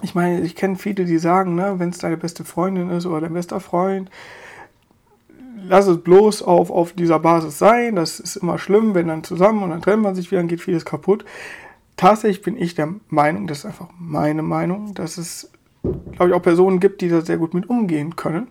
Ich 0.02 0.16
meine, 0.16 0.42
ich 0.42 0.56
kenne 0.56 0.76
viele, 0.76 1.06
die 1.06 1.18
sagen, 1.18 1.56
ne, 1.56 1.80
wenn 1.80 1.90
es 1.90 2.00
deine 2.00 2.18
beste 2.18 2.44
Freundin 2.44 2.90
ist 2.90 3.06
oder 3.06 3.22
dein 3.22 3.34
bester 3.34 3.60
Freund, 3.60 4.10
lass 5.68 5.88
es 5.88 6.02
bloß 6.02 6.44
auf, 6.44 6.70
auf 6.70 6.94
dieser 6.94 7.20
Basis 7.20 7.60
sein. 7.60 7.96
Das 7.96 8.20
ist 8.20 8.36
immer 8.36 8.58
schlimm, 8.58 8.96
wenn 8.96 9.08
dann 9.08 9.24
zusammen 9.24 9.64
und 9.64 9.70
dann 9.70 9.82
trennt 9.82 10.04
man 10.04 10.16
sich 10.16 10.32
wieder, 10.32 10.42
dann 10.42 10.48
geht 10.48 10.62
vieles 10.62 10.86
kaputt. 10.86 11.26
Tatsächlich 11.98 12.42
bin 12.42 12.58
ich 12.58 12.76
der 12.76 12.94
Meinung, 13.10 13.48
das 13.48 13.60
ist 13.60 13.66
einfach 13.66 13.90
meine 13.98 14.42
Meinung, 14.42 14.94
dass 14.94 15.18
es, 15.18 15.52
glaube 15.84 16.30
ich, 16.30 16.34
auch 16.34 16.42
Personen 16.42 16.80
gibt, 16.80 17.02
die 17.02 17.10
da 17.10 17.22
sehr 17.22 17.38
gut 17.38 17.54
mit 17.54 17.70
umgehen 17.70 18.16
können. 18.16 18.48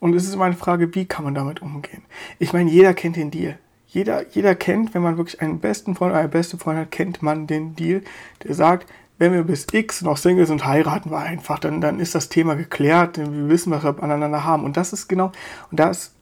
Und 0.00 0.14
es 0.14 0.24
ist 0.24 0.34
immer 0.34 0.44
eine 0.44 0.54
Frage, 0.54 0.94
wie 0.94 1.06
kann 1.06 1.24
man 1.24 1.34
damit 1.34 1.62
umgehen? 1.62 2.02
Ich 2.38 2.52
meine, 2.52 2.70
jeder 2.70 2.94
kennt 2.94 3.16
den 3.16 3.30
Deal. 3.30 3.58
Jeder, 3.86 4.28
jeder 4.28 4.54
kennt, 4.54 4.92
wenn 4.92 5.02
man 5.02 5.16
wirklich 5.16 5.40
einen 5.40 5.60
besten 5.60 5.94
Freund 5.94 6.10
oder 6.10 6.20
eine 6.20 6.28
beste 6.28 6.58
Freundin 6.58 6.82
hat, 6.82 6.90
kennt 6.90 7.22
man 7.22 7.46
den 7.46 7.76
Deal, 7.76 8.02
der 8.42 8.54
sagt, 8.54 8.90
wenn 9.18 9.32
wir 9.32 9.44
bis 9.44 9.66
X 9.72 10.02
noch 10.02 10.16
Single 10.16 10.46
sind, 10.46 10.66
heiraten 10.66 11.10
wir 11.10 11.18
einfach, 11.18 11.58
dann, 11.58 11.80
dann 11.80 12.00
ist 12.00 12.14
das 12.14 12.28
Thema 12.28 12.56
geklärt, 12.56 13.18
wir 13.18 13.48
wissen, 13.48 13.70
was 13.70 13.84
wir 13.84 14.02
aneinander 14.02 14.44
haben. 14.44 14.64
Und 14.64 14.76
das 14.76 14.92
ist 14.92 15.08
genau, 15.08 15.30
und 15.70 15.78
da 15.78 15.90
ist 15.90 16.13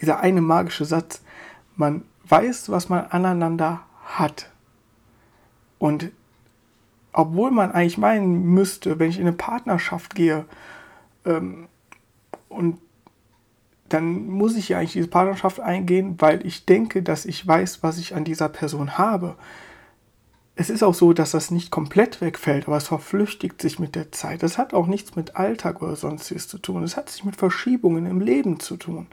dieser 0.00 0.20
eine 0.20 0.40
magische 0.40 0.84
Satz, 0.84 1.22
man 1.76 2.02
weiß, 2.24 2.70
was 2.70 2.88
man 2.88 3.06
aneinander 3.06 3.80
hat. 4.04 4.50
Und 5.78 6.10
obwohl 7.12 7.50
man 7.50 7.72
eigentlich 7.72 7.98
meinen 7.98 8.44
müsste, 8.44 8.98
wenn 8.98 9.10
ich 9.10 9.18
in 9.18 9.26
eine 9.26 9.36
Partnerschaft 9.36 10.14
gehe, 10.14 10.44
ähm, 11.24 11.68
und 12.48 12.78
dann 13.88 14.28
muss 14.28 14.56
ich 14.56 14.68
ja 14.68 14.78
eigentlich 14.78 14.92
diese 14.92 15.08
Partnerschaft 15.08 15.60
eingehen, 15.60 16.16
weil 16.18 16.46
ich 16.46 16.64
denke, 16.64 17.02
dass 17.02 17.26
ich 17.26 17.46
weiß, 17.46 17.82
was 17.82 17.98
ich 17.98 18.14
an 18.14 18.24
dieser 18.24 18.48
Person 18.48 18.98
habe. 18.98 19.36
Es 20.54 20.70
ist 20.70 20.82
auch 20.82 20.94
so, 20.94 21.12
dass 21.12 21.32
das 21.32 21.50
nicht 21.50 21.70
komplett 21.70 22.20
wegfällt, 22.20 22.66
aber 22.66 22.76
es 22.76 22.88
verflüchtigt 22.88 23.60
sich 23.60 23.78
mit 23.78 23.94
der 23.94 24.12
Zeit. 24.12 24.42
Das 24.42 24.58
hat 24.58 24.74
auch 24.74 24.86
nichts 24.86 25.16
mit 25.16 25.36
Alltag 25.36 25.82
oder 25.82 25.96
sonstiges 25.96 26.46
zu 26.48 26.58
tun. 26.58 26.82
Es 26.82 26.96
hat 26.96 27.08
sich 27.08 27.24
mit 27.24 27.36
Verschiebungen 27.36 28.06
im 28.06 28.20
Leben 28.20 28.60
zu 28.60 28.76
tun. 28.76 29.06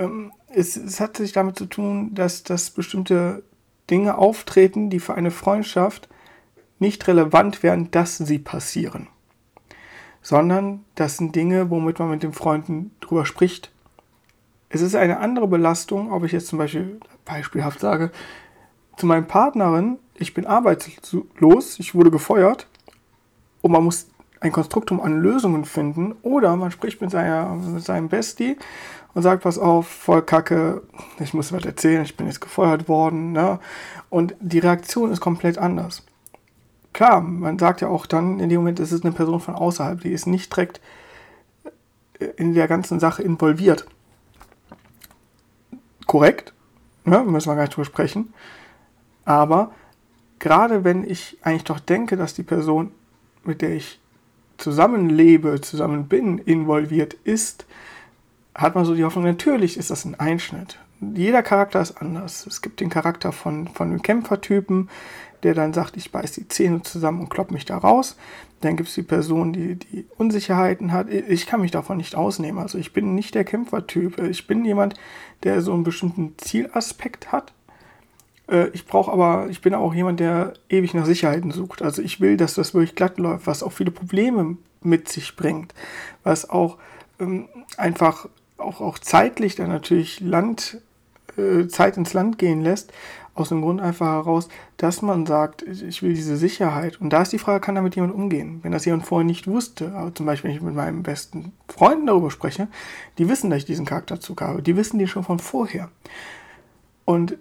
Ähm, 0.00 0.32
es, 0.48 0.76
es 0.76 0.98
hat 0.98 1.16
sich 1.18 1.32
damit 1.32 1.56
zu 1.56 1.66
tun, 1.66 2.14
dass, 2.14 2.42
dass 2.42 2.70
bestimmte 2.70 3.44
Dinge 3.90 4.18
auftreten, 4.18 4.90
die 4.90 4.98
für 4.98 5.14
eine 5.14 5.30
Freundschaft 5.30 6.08
nicht 6.78 7.06
relevant 7.06 7.62
wären, 7.62 7.90
dass 7.90 8.16
sie 8.16 8.38
passieren. 8.38 9.08
Sondern 10.22 10.84
das 10.94 11.18
sind 11.18 11.36
Dinge, 11.36 11.70
womit 11.70 11.98
man 11.98 12.10
mit 12.10 12.22
den 12.22 12.32
Freunden 12.32 12.90
drüber 13.00 13.26
spricht. 13.26 13.70
Es 14.70 14.80
ist 14.80 14.94
eine 14.94 15.18
andere 15.18 15.46
Belastung, 15.46 16.12
ob 16.12 16.24
ich 16.24 16.32
jetzt 16.32 16.46
zum 16.46 16.58
Beispiel 16.58 17.00
beispielhaft 17.24 17.80
sage, 17.80 18.10
zu 18.96 19.06
meinem 19.06 19.26
Partnerin, 19.26 19.98
ich 20.14 20.34
bin 20.34 20.46
arbeitslos, 20.46 21.78
ich 21.78 21.94
wurde 21.94 22.10
gefeuert 22.10 22.66
und 23.62 23.72
man 23.72 23.84
muss 23.84 24.08
ein 24.40 24.52
Konstruktum 24.52 25.00
an 25.00 25.20
Lösungen 25.20 25.64
finden 25.64 26.14
oder 26.22 26.56
man 26.56 26.70
spricht 26.70 27.00
mit, 27.00 27.10
seiner, 27.10 27.54
mit 27.54 27.82
seinem 27.82 28.08
Bestie 28.08 28.56
und 29.14 29.22
sagt, 29.22 29.42
pass 29.42 29.58
auf, 29.58 29.88
voll 29.88 30.22
Kacke, 30.22 30.82
ich 31.18 31.34
muss 31.34 31.52
was 31.52 31.64
erzählen, 31.64 32.02
ich 32.02 32.16
bin 32.16 32.26
jetzt 32.26 32.40
gefeuert 32.40 32.88
worden. 32.88 33.32
Ne? 33.32 33.58
Und 34.08 34.34
die 34.40 34.60
Reaktion 34.60 35.10
ist 35.10 35.20
komplett 35.20 35.58
anders. 35.58 36.04
Klar, 36.92 37.20
man 37.20 37.58
sagt 37.58 37.80
ja 37.80 37.88
auch 37.88 38.06
dann 38.06 38.40
in 38.40 38.48
dem 38.48 38.60
Moment, 38.60 38.80
es 38.80 38.92
ist 38.92 39.04
eine 39.04 39.14
Person 39.14 39.40
von 39.40 39.54
außerhalb, 39.54 40.00
die 40.00 40.12
ist 40.12 40.26
nicht 40.26 40.54
direkt 40.54 40.80
in 42.36 42.54
der 42.54 42.68
ganzen 42.68 43.00
Sache 43.00 43.22
involviert. 43.22 43.86
Korrekt, 46.06 46.52
ne? 47.04 47.20
müssen 47.24 47.48
wir 47.48 47.54
gar 47.54 47.62
nicht 47.62 47.76
drüber 47.76 47.84
sprechen. 47.84 48.32
Aber 49.24 49.72
gerade 50.38 50.84
wenn 50.84 51.08
ich 51.08 51.38
eigentlich 51.42 51.64
doch 51.64 51.80
denke, 51.80 52.16
dass 52.16 52.34
die 52.34 52.42
Person, 52.42 52.92
mit 53.44 53.62
der 53.62 53.74
ich 53.74 54.00
zusammenlebe, 54.58 55.60
zusammen 55.60 56.08
bin, 56.08 56.38
involviert 56.38 57.14
ist, 57.14 57.64
hat 58.54 58.74
man 58.74 58.84
so 58.84 58.94
die 58.94 59.04
Hoffnung, 59.04 59.24
natürlich 59.24 59.76
ist 59.76 59.90
das 59.90 60.04
ein 60.04 60.18
Einschnitt. 60.18 60.78
Jeder 61.00 61.42
Charakter 61.42 61.80
ist 61.80 62.00
anders. 62.00 62.46
Es 62.46 62.60
gibt 62.60 62.80
den 62.80 62.90
Charakter 62.90 63.32
von, 63.32 63.68
von 63.68 63.88
einem 63.88 64.02
Kämpfertypen, 64.02 64.90
der 65.42 65.54
dann 65.54 65.72
sagt, 65.72 65.96
ich 65.96 66.12
beiß 66.12 66.32
die 66.32 66.48
Zähne 66.48 66.82
zusammen 66.82 67.20
und 67.20 67.30
klopp 67.30 67.50
mich 67.50 67.64
da 67.64 67.78
raus. 67.78 68.16
Dann 68.60 68.76
gibt 68.76 68.90
es 68.90 68.94
die 68.94 69.02
Person, 69.02 69.54
die, 69.54 69.76
die 69.76 70.06
Unsicherheiten 70.18 70.92
hat. 70.92 71.08
Ich 71.08 71.46
kann 71.46 71.62
mich 71.62 71.70
davon 71.70 71.96
nicht 71.96 72.14
ausnehmen. 72.14 72.60
Also 72.60 72.76
ich 72.76 72.92
bin 72.92 73.14
nicht 73.14 73.34
der 73.34 73.44
Kämpfertyp. 73.44 74.18
Ich 74.18 74.46
bin 74.46 74.64
jemand, 74.66 74.94
der 75.42 75.62
so 75.62 75.72
einen 75.72 75.84
bestimmten 75.84 76.34
Zielaspekt 76.36 77.32
hat. 77.32 77.54
Äh, 78.50 78.68
ich 78.74 78.86
brauche 78.86 79.10
aber, 79.10 79.46
ich 79.48 79.62
bin 79.62 79.72
auch 79.72 79.94
jemand, 79.94 80.20
der 80.20 80.52
ewig 80.68 80.92
nach 80.92 81.06
Sicherheiten 81.06 81.52
sucht. 81.52 81.80
Also 81.80 82.02
ich 82.02 82.20
will, 82.20 82.36
dass 82.36 82.54
das 82.54 82.74
wirklich 82.74 82.94
glatt 82.94 83.18
läuft, 83.18 83.46
was 83.46 83.62
auch 83.62 83.72
viele 83.72 83.90
Probleme 83.90 84.58
mit 84.82 85.08
sich 85.08 85.36
bringt. 85.36 85.72
Was 86.22 86.50
auch 86.50 86.76
ähm, 87.18 87.48
einfach 87.78 88.28
auch, 88.60 88.80
auch 88.80 88.98
zeitlich 88.98 89.56
dann 89.56 89.68
natürlich 89.68 90.20
Land, 90.20 90.80
äh, 91.36 91.66
Zeit 91.68 91.96
ins 91.96 92.12
Land 92.12 92.38
gehen 92.38 92.62
lässt, 92.62 92.92
aus 93.34 93.48
dem 93.48 93.62
Grund 93.62 93.80
einfach 93.80 94.06
heraus, 94.06 94.48
dass 94.76 95.02
man 95.02 95.24
sagt, 95.26 95.62
ich 95.62 96.02
will 96.02 96.14
diese 96.14 96.36
Sicherheit. 96.36 97.00
Und 97.00 97.10
da 97.10 97.22
ist 97.22 97.32
die 97.32 97.38
Frage, 97.38 97.60
kann 97.60 97.74
damit 97.74 97.94
jemand 97.96 98.14
umgehen? 98.14 98.60
Wenn 98.62 98.72
das 98.72 98.84
jemand 98.84 99.06
vorher 99.06 99.24
nicht 99.24 99.46
wusste, 99.46 99.92
aber 99.94 100.14
zum 100.14 100.26
Beispiel, 100.26 100.50
wenn 100.50 100.56
ich 100.56 100.62
mit 100.62 100.74
meinen 100.74 101.02
besten 101.02 101.52
Freunden 101.68 102.06
darüber 102.06 102.30
spreche, 102.30 102.68
die 103.18 103.28
wissen, 103.28 103.50
dass 103.50 103.60
ich 103.60 103.64
diesen 103.64 103.86
Charakterzug 103.86 104.42
habe. 104.42 104.62
Die 104.62 104.76
wissen 104.76 104.98
die 104.98 105.06
schon 105.06 105.24
von 105.24 105.38
vorher. 105.38 105.90
Und 107.04 107.36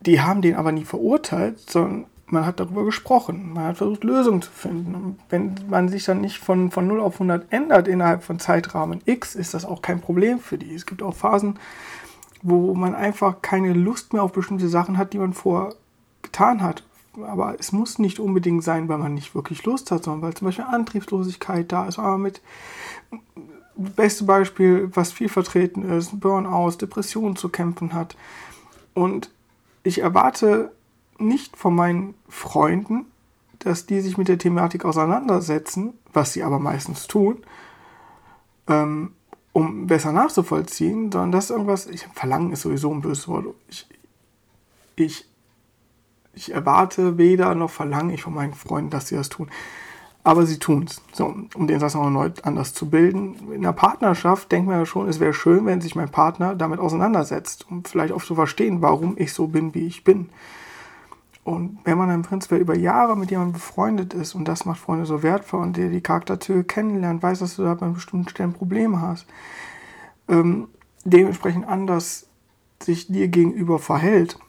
die 0.00 0.20
haben 0.20 0.42
den 0.42 0.56
aber 0.56 0.72
nie 0.72 0.84
verurteilt, 0.84 1.58
sondern 1.58 2.06
man 2.28 2.44
hat 2.44 2.60
darüber 2.60 2.84
gesprochen. 2.84 3.52
Man 3.52 3.64
hat 3.64 3.76
versucht, 3.76 4.04
Lösungen 4.04 4.42
zu 4.42 4.50
finden. 4.50 4.94
Und 4.94 5.18
wenn 5.28 5.54
man 5.68 5.88
sich 5.88 6.04
dann 6.04 6.20
nicht 6.20 6.38
von, 6.38 6.70
von 6.70 6.86
0 6.86 7.00
auf 7.00 7.14
100 7.14 7.52
ändert 7.52 7.88
innerhalb 7.88 8.24
von 8.24 8.38
Zeitrahmen 8.38 9.00
X, 9.04 9.34
ist 9.34 9.54
das 9.54 9.64
auch 9.64 9.82
kein 9.82 10.00
Problem 10.00 10.40
für 10.40 10.58
die. 10.58 10.74
Es 10.74 10.86
gibt 10.86 11.02
auch 11.02 11.14
Phasen, 11.14 11.58
wo 12.42 12.74
man 12.74 12.94
einfach 12.94 13.42
keine 13.42 13.72
Lust 13.72 14.12
mehr 14.12 14.22
auf 14.22 14.32
bestimmte 14.32 14.68
Sachen 14.68 14.98
hat, 14.98 15.12
die 15.12 15.18
man 15.18 15.34
vorher 15.34 15.74
getan 16.22 16.62
hat. 16.62 16.82
Aber 17.24 17.56
es 17.58 17.72
muss 17.72 17.98
nicht 17.98 18.20
unbedingt 18.20 18.62
sein, 18.62 18.88
weil 18.88 18.98
man 18.98 19.14
nicht 19.14 19.34
wirklich 19.34 19.64
Lust 19.64 19.90
hat, 19.90 20.04
sondern 20.04 20.22
weil 20.22 20.34
zum 20.34 20.46
Beispiel 20.46 20.66
Antriebslosigkeit 20.66 21.70
da 21.70 21.86
ist. 21.86 21.98
Aber 21.98 22.18
mit 22.18 22.42
beste 23.76 24.24
Beispiel, 24.24 24.90
was 24.92 25.12
viel 25.12 25.28
vertreten 25.28 25.88
ist, 25.88 26.20
Burnout, 26.20 26.72
Depressionen 26.80 27.36
zu 27.36 27.48
kämpfen 27.48 27.94
hat. 27.94 28.16
Und 28.94 29.30
ich 29.82 30.00
erwarte 30.00 30.72
nicht 31.18 31.56
von 31.56 31.74
meinen 31.74 32.14
Freunden, 32.28 33.06
dass 33.58 33.86
die 33.86 34.00
sich 34.00 34.18
mit 34.18 34.28
der 34.28 34.38
Thematik 34.38 34.84
auseinandersetzen, 34.84 35.94
was 36.12 36.32
sie 36.32 36.42
aber 36.42 36.58
meistens 36.58 37.06
tun, 37.06 37.38
ähm, 38.68 39.12
um 39.52 39.86
besser 39.86 40.12
nachzuvollziehen, 40.12 41.10
sondern 41.10 41.32
das 41.32 41.44
ist 41.44 41.50
irgendwas, 41.50 41.86
ich, 41.86 42.06
Verlangen 42.14 42.52
ist 42.52 42.62
sowieso 42.62 42.92
ein 42.92 43.00
böses 43.00 43.26
Wort. 43.28 43.46
Ich, 43.68 43.86
ich, 44.96 45.28
ich 46.34 46.52
erwarte 46.52 47.16
weder 47.16 47.54
noch 47.54 47.70
verlange 47.70 48.14
ich 48.14 48.22
von 48.22 48.34
meinen 48.34 48.54
Freunden, 48.54 48.90
dass 48.90 49.08
sie 49.08 49.16
das 49.16 49.30
tun. 49.30 49.48
Aber 50.24 50.44
sie 50.44 50.58
tun 50.58 50.86
es. 50.88 51.00
So, 51.12 51.34
um 51.54 51.66
den 51.68 51.78
Satz 51.78 51.94
noch 51.94 52.02
erneut 52.02 52.44
anders 52.44 52.74
zu 52.74 52.90
bilden. 52.90 53.36
In 53.52 53.64
einer 53.64 53.72
Partnerschaft 53.72 54.50
denkt 54.50 54.68
man 54.68 54.80
ja 54.80 54.84
schon, 54.84 55.08
es 55.08 55.20
wäre 55.20 55.32
schön, 55.32 55.64
wenn 55.66 55.80
sich 55.80 55.94
mein 55.94 56.10
Partner 56.10 56.54
damit 56.56 56.80
auseinandersetzt, 56.80 57.66
um 57.70 57.84
vielleicht 57.84 58.12
auch 58.12 58.24
zu 58.24 58.34
verstehen, 58.34 58.82
warum 58.82 59.14
ich 59.16 59.32
so 59.32 59.46
bin, 59.46 59.72
wie 59.72 59.86
ich 59.86 60.02
bin. 60.02 60.28
Und 61.46 61.78
wenn 61.84 61.96
man 61.96 62.10
im 62.10 62.22
Prinzip 62.22 62.58
über 62.58 62.76
Jahre 62.76 63.16
mit 63.16 63.30
jemandem 63.30 63.52
befreundet 63.52 64.14
ist 64.14 64.34
und 64.34 64.48
das 64.48 64.64
macht 64.64 64.80
Freunde 64.80 65.06
so 65.06 65.22
wertvoll 65.22 65.60
und 65.62 65.76
der 65.76 65.90
die 65.90 66.00
Charakterzüge 66.00 66.64
kennenlernt, 66.64 67.22
weiß, 67.22 67.38
dass 67.38 67.54
du 67.54 67.62
da 67.62 67.74
an 67.74 67.94
bestimmten 67.94 68.28
Stellen 68.28 68.52
Probleme 68.52 69.00
hast, 69.00 69.26
ähm, 70.26 70.66
dementsprechend 71.04 71.68
anders 71.68 72.26
sich 72.82 73.06
dir 73.06 73.28
gegenüber 73.28 73.78
verhält, 73.78 74.40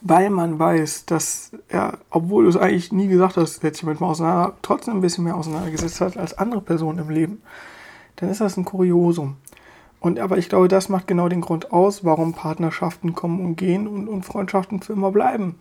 weil 0.00 0.30
man 0.30 0.58
weiß, 0.58 1.06
dass 1.06 1.52
er, 1.68 1.98
obwohl 2.10 2.42
du 2.42 2.50
es 2.50 2.56
eigentlich 2.56 2.90
nie 2.90 3.06
gesagt 3.06 3.36
hast, 3.36 3.60
setzt 3.60 3.78
sich 3.78 3.86
mit 3.86 4.00
mir 4.00 4.08
auseinander, 4.08 4.56
trotzdem 4.62 4.94
ein 4.94 5.00
bisschen 5.00 5.22
mehr 5.22 5.36
auseinandergesetzt 5.36 6.00
hat 6.00 6.16
als 6.16 6.36
andere 6.36 6.60
Personen 6.60 6.98
im 6.98 7.10
Leben, 7.10 7.40
dann 8.16 8.30
ist 8.30 8.40
das 8.40 8.56
ein 8.56 8.64
Kuriosum. 8.64 9.36
Und 10.04 10.20
aber 10.20 10.38
ich 10.38 10.48
glaube, 10.48 10.68
das 10.68 10.88
macht 10.88 11.06
genau 11.06 11.28
den 11.28 11.40
Grund 11.40 11.72
aus, 11.72 12.04
warum 12.04 12.34
Partnerschaften 12.34 13.14
kommen 13.14 13.44
und 13.44 13.56
gehen 13.56 13.86
und, 13.86 14.08
und 14.08 14.24
Freundschaften 14.24 14.80
für 14.80 14.92
immer 14.92 15.10
bleiben 15.10 15.56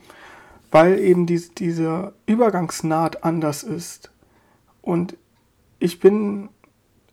weil 0.74 1.00
eben 1.00 1.28
die, 1.28 1.40
diese 1.56 2.14
Übergangsnaht 2.26 3.24
anders 3.24 3.62
ist. 3.62 4.12
Und 4.82 5.16
ich 5.78 6.00
bin 6.00 6.50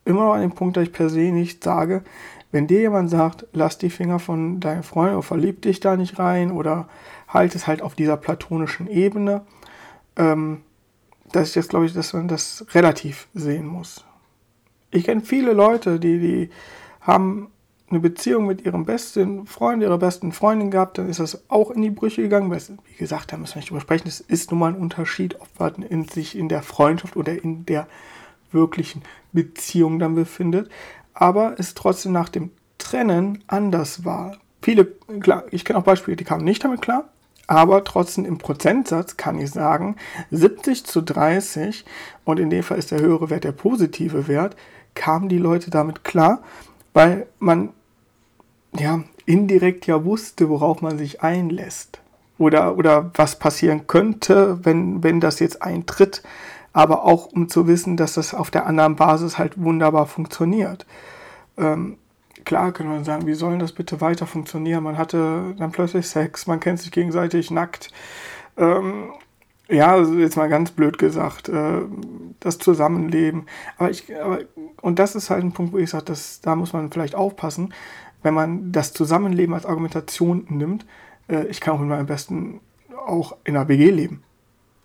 immer 0.07 0.25
noch 0.25 0.33
an 0.33 0.41
dem 0.41 0.53
Punkt, 0.53 0.79
dass 0.79 0.85
ich 0.85 0.93
per 0.93 1.11
se 1.11 1.31
nicht 1.31 1.63
sage, 1.63 2.03
wenn 2.53 2.67
dir 2.67 2.81
jemand 2.81 3.11
sagt, 3.11 3.47
lass 3.53 3.77
die 3.77 3.91
Finger 3.91 4.19
von 4.19 4.61
deinen 4.61 4.83
Freunden 4.83 5.17
oder 5.17 5.23
verlieb 5.23 5.61
dich 5.61 5.79
da 5.79 5.99
nicht 5.99 6.19
rein 6.19 6.51
oder 6.51 6.89
halt 7.29 7.55
es 7.55 7.67
halt 7.67 7.83
auf 7.83 7.95
dieser 7.95 8.17
platonischen 8.17 8.89
Ebene, 8.89 9.43
ähm, 10.17 10.63
dass 11.31 11.49
ich 11.49 11.55
das 11.55 11.69
glaube 11.69 11.85
ich, 11.85 11.93
dass 11.93 12.15
man 12.15 12.29
das 12.29 12.65
relativ 12.73 13.29
sehen 13.35 13.67
muss. 13.67 14.07
Ich 14.91 15.05
kenne 15.05 15.21
viele 15.21 15.53
Leute, 15.53 16.01
die, 16.01 16.19
die 16.19 16.51
haben 17.11 17.50
eine 17.90 18.00
Beziehung 18.00 18.47
mit 18.47 18.64
ihrem 18.64 18.85
besten 18.85 19.47
Freund, 19.47 19.83
ihrer 19.83 19.99
besten 19.99 20.33
Freundin 20.33 20.71
gehabt, 20.71 20.99
dann 20.99 21.09
ist 21.09 21.19
das 21.19 21.50
auch 21.50 21.71
in 21.71 21.83
die 21.83 21.90
Brüche 21.90 22.23
gegangen. 22.23 22.50
Weil, 22.50 22.62
wie 22.87 22.97
gesagt, 22.97 23.33
da 23.33 23.37
müssen 23.37 23.55
wir 23.55 23.61
nicht 23.61 23.71
drüber 23.71 23.81
sprechen. 23.81 24.09
Es 24.09 24.21
ist 24.21 24.50
nun 24.50 24.61
mal 24.61 24.73
ein 24.73 24.81
Unterschied, 24.81 25.40
ob 25.40 25.49
man 25.59 25.83
in 25.83 26.07
sich 26.07 26.38
in 26.38 26.49
der 26.49 26.62
Freundschaft 26.62 27.17
oder 27.17 27.43
in 27.43 27.67
der 27.67 27.88
wirklichen 28.52 29.02
Beziehung 29.33 29.99
dann 29.99 30.14
befindet. 30.14 30.71
Aber 31.14 31.57
es 31.59 31.75
trotzdem 31.75 32.12
nach 32.12 32.29
dem 32.29 32.50
Trennen 32.79 33.43
anders 33.49 34.05
war. 34.05 34.38
Viele, 34.62 34.85
klar, 35.21 35.45
ich 35.50 35.64
kenne 35.64 35.79
auch 35.79 35.85
Beispiele, 35.85 36.17
die 36.17 36.25
kamen 36.25 36.45
nicht 36.45 36.62
damit 36.62 36.83
klar. 36.83 37.09
Aber 37.47 37.83
trotzdem 37.83 38.25
im 38.25 38.38
Prozentsatz 38.38 39.17
kann 39.17 39.37
ich 39.38 39.50
sagen, 39.50 39.97
70 40.31 40.87
zu 40.87 41.00
30, 41.00 41.85
und 42.25 42.38
in 42.38 42.49
dem 42.49 42.62
Fall 42.62 42.79
ist 42.79 42.93
der 42.93 43.00
höhere 43.00 43.29
Wert 43.29 43.43
der 43.43 43.50
positive 43.50 44.29
Wert, 44.29 44.55
kamen 44.95 45.29
die 45.29 45.38
Leute 45.38 45.71
damit 45.71 46.05
klar, 46.05 46.43
weil 46.93 47.27
man 47.39 47.71
ja, 48.79 49.03
indirekt 49.27 49.87
ja 49.87 50.05
wusste, 50.05 50.49
worauf 50.49 50.83
man 50.83 50.99
sich 50.99 51.23
einlässt. 51.23 52.01
oder, 52.41 52.77
oder 52.77 53.11
was 53.15 53.39
passieren 53.39 53.87
könnte, 53.87 54.65
wenn, 54.65 55.03
wenn 55.03 55.21
das 55.21 55.41
jetzt 55.41 55.63
eintritt, 55.63 56.23
aber 56.73 57.05
auch 57.05 57.27
um 57.27 57.49
zu 57.49 57.67
wissen, 57.67 57.97
dass 57.97 58.15
das 58.15 58.33
auf 58.33 58.51
der 58.51 58.67
anderen 58.67 58.97
Basis 58.97 59.39
halt 59.39 59.61
wunderbar 59.63 60.07
funktioniert. 60.07 60.87
Ähm, 61.59 61.99
klar 62.45 62.73
kann 62.73 62.89
man 62.89 63.05
sagen, 63.05 63.27
wie 63.27 63.35
soll 63.35 63.59
das 63.59 63.73
bitte 63.73 64.01
weiter 64.01 64.27
funktionieren? 64.27 64.85
Man 64.85 64.97
hatte 64.97 65.55
dann 65.59 65.73
plötzlich 65.73 66.09
Sex, 66.09 66.47
man 66.47 66.61
kennt 66.61 66.81
sich 66.81 66.91
gegenseitig 66.91 67.51
nackt. 67.51 67.91
Ähm, 68.57 69.11
ja, 69.71 69.93
also 69.93 70.15
jetzt 70.15 70.37
mal 70.37 70.49
ganz 70.49 70.71
blöd 70.73 70.99
gesagt, 70.99 71.49
äh, 71.49 71.83
das 72.41 72.59
Zusammenleben. 72.59 73.47
Aber 73.79 73.91
ich, 73.91 74.05
aber, 74.21 74.41
und 74.83 74.99
das 74.99 75.15
ist 75.15 75.31
halt 75.31 75.45
ein 75.45 75.53
Punkt, 75.53 75.73
wo 75.73 75.79
ich 75.79 75.91
sage, 75.91 76.12
da 76.43 76.57
muss 76.57 76.73
man 76.73 76.91
vielleicht 76.91 77.15
aufpassen, 77.15 77.73
wenn 78.23 78.35
man 78.35 78.73
das 78.73 78.93
Zusammenleben 78.93 79.55
als 79.55 79.67
Argumentation 79.67 80.47
nimmt. 80.49 80.87
Äh, 81.29 81.47
ich 81.47 81.61
kann 81.61 81.75
auch 81.75 81.81
mit 81.81 81.89
meinem 81.89 82.07
Besten 82.07 82.61
auch 83.07 83.37
in 83.45 83.57
einer 83.57 83.69
WG 83.69 83.91
leben. 83.91 84.23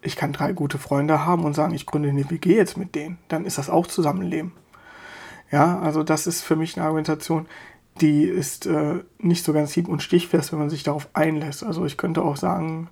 Ich 0.02 0.16
kann 0.16 0.34
drei 0.34 0.54
gute 0.54 0.78
Freunde 0.78 1.26
haben 1.26 1.44
und 1.46 1.56
sagen, 1.56 1.74
ich 1.74 1.86
gründe 1.86 2.10
eine 2.10 2.30
WG 2.30 2.56
jetzt 2.56 2.78
mit 2.78 2.94
denen. 2.96 3.18
Dann 3.28 3.46
ist 3.46 3.58
das 3.58 3.70
auch 3.70 3.88
Zusammenleben. 3.88 4.52
Ja, 5.52 5.80
also 5.80 6.04
das 6.04 6.28
ist 6.28 6.42
für 6.42 6.56
mich 6.56 6.76
eine 6.76 6.86
Argumentation, 6.86 7.48
die 8.02 8.24
ist 8.24 8.66
äh, 8.66 9.04
nicht 9.20 9.44
so 9.44 9.54
ganz 9.54 9.72
hieb- 9.72 9.88
und 9.88 10.04
stichfest, 10.04 10.52
wenn 10.52 10.60
man 10.60 10.70
sich 10.70 10.84
darauf 10.84 11.08
einlässt. 11.14 11.64
Also 11.64 11.86
ich 11.86 11.98
könnte 11.98 12.24
auch 12.24 12.36
sagen, 12.36 12.90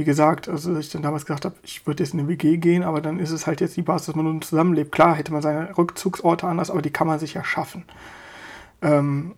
wie 0.00 0.04
gesagt, 0.04 0.48
also 0.48 0.78
ich 0.78 0.88
dann 0.88 1.02
damals 1.02 1.26
gesagt 1.26 1.44
habe, 1.44 1.56
ich 1.62 1.86
würde 1.86 2.02
jetzt 2.02 2.14
in 2.14 2.20
eine 2.20 2.28
WG 2.30 2.56
gehen, 2.56 2.84
aber 2.84 3.02
dann 3.02 3.18
ist 3.18 3.32
es 3.32 3.46
halt 3.46 3.60
jetzt 3.60 3.76
die 3.76 3.82
Basis, 3.82 4.06
dass 4.06 4.16
man 4.16 4.24
nun 4.24 4.40
zusammenlebt. 4.40 4.92
Klar 4.92 5.14
hätte 5.14 5.30
man 5.30 5.42
seine 5.42 5.76
Rückzugsorte 5.76 6.46
anders, 6.46 6.70
aber 6.70 6.80
die 6.80 6.88
kann 6.88 7.06
man 7.06 7.18
sich 7.18 7.34
ja 7.34 7.44
schaffen. 7.44 7.84
Ähm, 8.80 9.34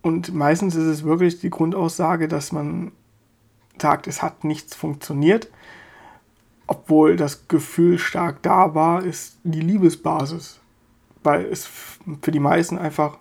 und 0.00 0.32
meistens 0.32 0.74
ist 0.74 0.86
es 0.86 1.04
wirklich 1.04 1.40
die 1.40 1.50
Grundaussage, 1.50 2.28
dass 2.28 2.50
man 2.50 2.92
sagt, 3.78 4.06
es 4.06 4.22
hat 4.22 4.42
nichts 4.42 4.74
funktioniert, 4.74 5.50
obwohl 6.66 7.16
das 7.16 7.46
Gefühl 7.48 7.98
stark 7.98 8.40
da 8.40 8.74
war, 8.74 9.02
ist 9.02 9.36
die 9.44 9.60
Liebesbasis. 9.60 10.60
Weil 11.22 11.44
es 11.44 11.68
für 12.22 12.30
die 12.30 12.40
meisten 12.40 12.78
einfach 12.78 13.18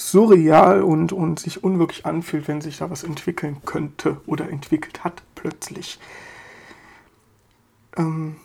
surreal 0.00 0.82
und, 0.82 1.12
und 1.12 1.38
sich 1.38 1.62
unwirklich 1.62 2.06
anfühlt, 2.06 2.48
wenn 2.48 2.62
sich 2.62 2.78
da 2.78 2.90
was 2.90 3.04
entwickeln 3.04 3.58
könnte 3.66 4.20
oder 4.26 4.48
entwickelt 4.48 5.04
hat 5.04 5.22
plötzlich. 5.34 6.00
Ähm 7.96 8.36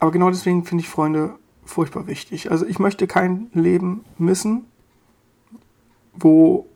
aber 0.00 0.10
genau 0.10 0.28
deswegen 0.30 0.64
finde 0.64 0.82
ich 0.82 0.88
Freunde 0.88 1.34
furchtbar 1.64 2.08
wichtig. 2.08 2.50
Also 2.50 2.66
ich 2.66 2.80
möchte 2.80 3.06
kein 3.06 3.48
Leben 3.52 4.04
missen, 4.16 4.66
wo, 6.14 6.66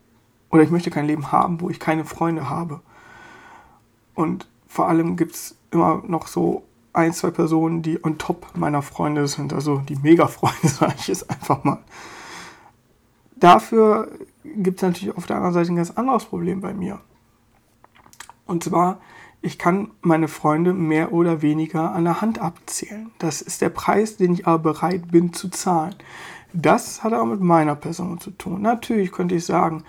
oder 0.51 0.63
ich 0.63 0.71
möchte 0.71 0.91
kein 0.91 1.07
Leben 1.07 1.33
haben, 1.33 1.61
wo 1.61 1.69
ich 1.69 1.81
keine 1.81 2.05
Freunde 2.05 2.49
habe. 2.49 2.81
Und 4.15 4.49
vor 4.69 4.89
allem 4.89 5.17
gibt 5.17 5.35
es 5.35 5.57
immer 5.73 6.03
noch 6.07 6.29
so 6.29 6.65
ein, 6.93 7.13
zwei 7.13 7.31
Personen, 7.31 7.83
die 7.83 8.05
on 8.05 8.19
top 8.19 8.57
meiner 8.57 8.83
Freunde 8.83 9.27
sind, 9.27 9.53
also 9.53 9.79
die 9.79 9.97
Mega-Freunde, 9.97 10.69
sage 10.69 10.95
ich 10.99 11.09
es 11.09 11.29
einfach 11.29 11.65
mal. 11.65 11.83
Dafür 13.43 14.09
gibt 14.45 14.77
es 14.77 14.83
natürlich 14.83 15.17
auf 15.17 15.27
der 15.27 15.35
anderen 15.35 15.55
Seite 15.55 15.73
ein 15.73 15.77
ganz 15.77 15.91
anderes 15.91 16.27
Problem 16.27 16.61
bei 16.61 16.73
mir. 16.73 17.01
Und 18.47 18.63
zwar, 18.63 19.01
ich 19.41 19.59
kann 19.59 19.91
meine 20.01 20.29
Freunde 20.29 20.73
mehr 20.73 21.13
oder 21.13 21.43
weniger 21.43 21.91
an 21.91 22.05
der 22.05 22.21
Hand 22.21 22.39
abzählen. 22.39 23.11
Das 23.19 23.43
ist 23.43 23.61
der 23.61 23.71
Preis, 23.71 24.17
den 24.17 24.33
ich 24.33 24.47
aber 24.47 24.73
bereit 24.73 25.11
bin 25.11 25.33
zu 25.33 25.49
zahlen. 25.49 25.97
Das 26.53 27.03
hat 27.03 27.15
auch 27.15 27.25
mit 27.25 27.41
meiner 27.41 27.75
Person 27.75 28.21
zu 28.21 28.31
tun. 28.31 28.63
Natürlich 28.63 29.11
könnte 29.11 29.35
ich 29.35 29.45
sagen, 29.45 29.83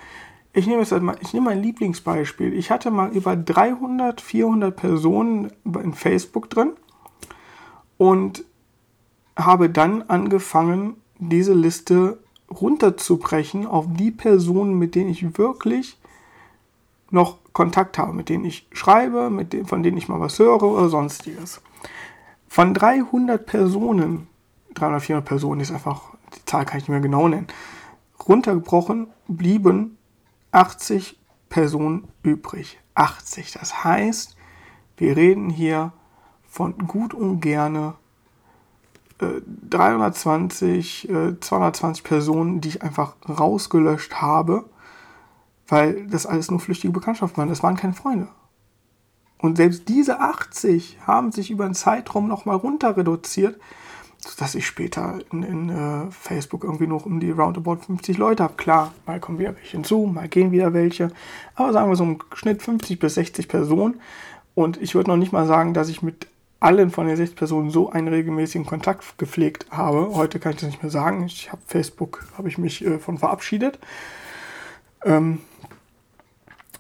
ich 0.52 0.66
nehme 0.66 0.80
jetzt 0.80 0.92
halt 0.92 1.04
mal, 1.04 1.18
ich 1.22 1.32
nehme 1.36 1.52
mein 1.52 1.62
Lieblingsbeispiel. 1.62 2.54
Ich 2.54 2.72
hatte 2.72 2.90
mal 2.90 3.12
über 3.12 3.36
300, 3.36 4.20
400 4.20 4.76
Personen 4.76 5.52
in 5.64 5.94
Facebook 5.94 6.50
drin 6.50 6.72
und 8.00 8.46
habe 9.38 9.70
dann 9.70 10.02
angefangen, 10.02 10.96
diese 11.20 11.54
Liste 11.54 12.23
runterzubrechen 12.62 13.68
auf 13.68 13.86
die 13.90 14.12
Personen, 14.12 14.78
mit 14.78 14.96
denen 14.96 15.10
ich 15.10 15.38
wirklich 15.38 15.98
noch 17.12 17.38
Kontakt 17.54 17.98
habe, 17.98 18.14
mit 18.14 18.30
denen 18.30 18.46
ich 18.46 18.68
schreibe, 18.72 19.30
mit 19.30 19.54
denen, 19.54 19.66
von 19.66 19.84
denen 19.84 19.98
ich 19.98 20.10
mal 20.10 20.20
was 20.20 20.40
höre 20.40 20.64
oder 20.64 20.90
sonstiges. 20.90 21.62
Von 22.48 22.74
300 22.74 23.46
Personen, 23.46 24.28
300, 24.74 25.04
400 25.04 25.26
Personen 25.28 25.62
ist 25.62 25.72
einfach, 25.72 26.02
die 26.36 26.46
Zahl 26.46 26.66
kann 26.66 26.78
ich 26.78 26.84
nicht 26.84 26.90
mehr 26.90 27.00
genau 27.00 27.28
nennen, 27.28 27.48
runtergebrochen 28.28 29.08
blieben 29.28 29.98
80 30.52 31.20
Personen 31.50 32.08
übrig. 32.24 32.80
80. 32.96 33.54
Das 33.54 33.84
heißt, 33.84 34.36
wir 34.98 35.16
reden 35.16 35.50
hier 35.50 35.92
von 36.44 36.78
gut 36.88 37.14
und 37.14 37.40
gerne 37.42 37.96
320, 39.20 41.10
äh, 41.10 41.40
220 41.40 42.04
Personen, 42.04 42.62
die 42.62 42.70
ich 42.70 42.84
einfach 42.84 43.16
rausgelöscht 43.28 44.16
habe, 44.16 44.66
weil 45.68 46.08
das 46.08 46.26
alles 46.26 46.52
nur 46.52 46.60
flüchtige 46.60 46.94
Bekanntschaften 46.94 47.38
waren. 47.38 47.50
Das 47.50 47.64
waren 47.64 47.78
keine 47.78 47.94
Freunde. 47.94 48.28
Und 49.40 49.58
selbst 49.58 49.90
diese 49.90 50.20
80 50.20 51.00
haben 51.06 51.32
sich 51.32 51.52
über 51.52 51.66
einen 51.66 51.74
Zeitraum 51.74 52.28
nochmal 52.28 52.56
runter 52.56 52.96
reduziert, 52.96 53.60
sodass 54.20 54.56
ich 54.56 54.66
später 54.66 55.20
in, 55.32 55.44
in 55.44 55.70
uh, 55.70 56.12
Facebook 56.12 56.64
irgendwie 56.64 56.88
noch 56.88 57.06
um 57.06 57.20
die 57.20 57.32
roundabout 57.32 57.78
50 57.86 58.18
Leute 58.18 58.44
habe. 58.44 58.54
Klar, 58.54 58.94
mal 59.06 59.20
kommen 59.20 59.40
wieder 59.40 59.56
welche 59.56 59.72
hinzu, 59.72 60.06
mal 60.06 60.30
gehen 60.30 60.54
wieder 60.54 60.74
welche. 60.74 61.12
Aber 61.56 61.74
sagen 61.74 61.90
wir 61.90 61.98
so 61.98 62.06
im 62.06 62.20
Schnitt 62.34 62.62
50 62.62 63.00
bis 63.00 63.16
60 63.16 63.50
Personen. 63.50 64.00
Und 64.56 64.82
ich 64.82 64.96
würde 64.96 65.10
noch 65.10 65.18
nicht 65.18 65.34
mal 65.34 65.46
sagen, 65.46 65.74
dass 65.74 65.90
ich 65.90 66.02
mit 66.02 66.28
allen 66.64 66.92
von 66.92 67.08
den 67.08 67.18
sechs 67.18 67.34
Personen 67.34 67.70
so 67.70 67.90
einen 67.90 68.08
regelmäßigen 68.08 68.66
Kontakt 68.66 69.18
gepflegt 69.18 69.68
habe. 69.70 70.16
Heute 70.16 70.40
kann 70.40 70.54
ich 70.54 70.60
das 70.60 70.70
nicht 70.70 70.82
mehr 70.82 70.90
sagen. 70.90 71.26
Ich 71.26 71.52
habe 71.52 71.62
Facebook, 71.68 72.26
habe 72.38 72.48
ich 72.48 72.58
mich 72.58 72.86
äh, 72.86 73.00
von 73.00 73.18
verabschiedet. 73.18 73.80
Ähm, 75.04 75.40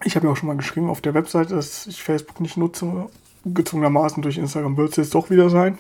ich 0.06 0.16
habe 0.16 0.26
ja 0.26 0.32
auch 0.32 0.38
schon 0.38 0.48
mal 0.48 0.56
geschrieben 0.56 0.90
auf 0.90 1.02
der 1.02 1.14
Webseite, 1.14 1.56
dass 1.56 1.86
ich 1.86 2.02
Facebook 2.02 2.40
nicht 2.40 2.56
nutze. 2.56 3.10
Gezwungenermaßen 3.46 4.24
durch 4.24 4.38
Instagram 4.38 4.78
wird 4.78 4.92
es 4.92 4.96
jetzt 4.96 5.16
doch 5.16 5.30
wieder 5.30 5.50
sein. 5.50 5.78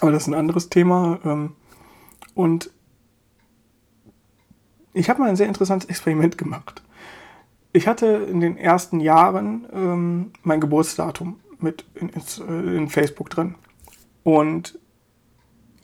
Aber 0.00 0.12
das 0.12 0.24
ist 0.24 0.28
ein 0.28 0.34
anderes 0.34 0.68
Thema. 0.68 1.18
Ähm, 1.24 1.52
und 2.34 2.70
ich 4.92 5.08
habe 5.08 5.20
mal 5.20 5.30
ein 5.30 5.36
sehr 5.36 5.48
interessantes 5.48 5.88
Experiment 5.88 6.36
gemacht. 6.36 6.82
Ich 7.72 7.86
hatte 7.88 8.06
in 8.06 8.40
den 8.40 8.58
ersten 8.58 9.00
Jahren 9.00 9.66
ähm, 9.72 10.32
mein 10.42 10.60
Geburtsdatum 10.60 11.40
mit 11.60 11.84
in, 11.94 12.10
in, 12.10 12.68
in 12.76 12.88
Facebook 12.88 13.30
drin. 13.30 13.54
Und 14.24 14.78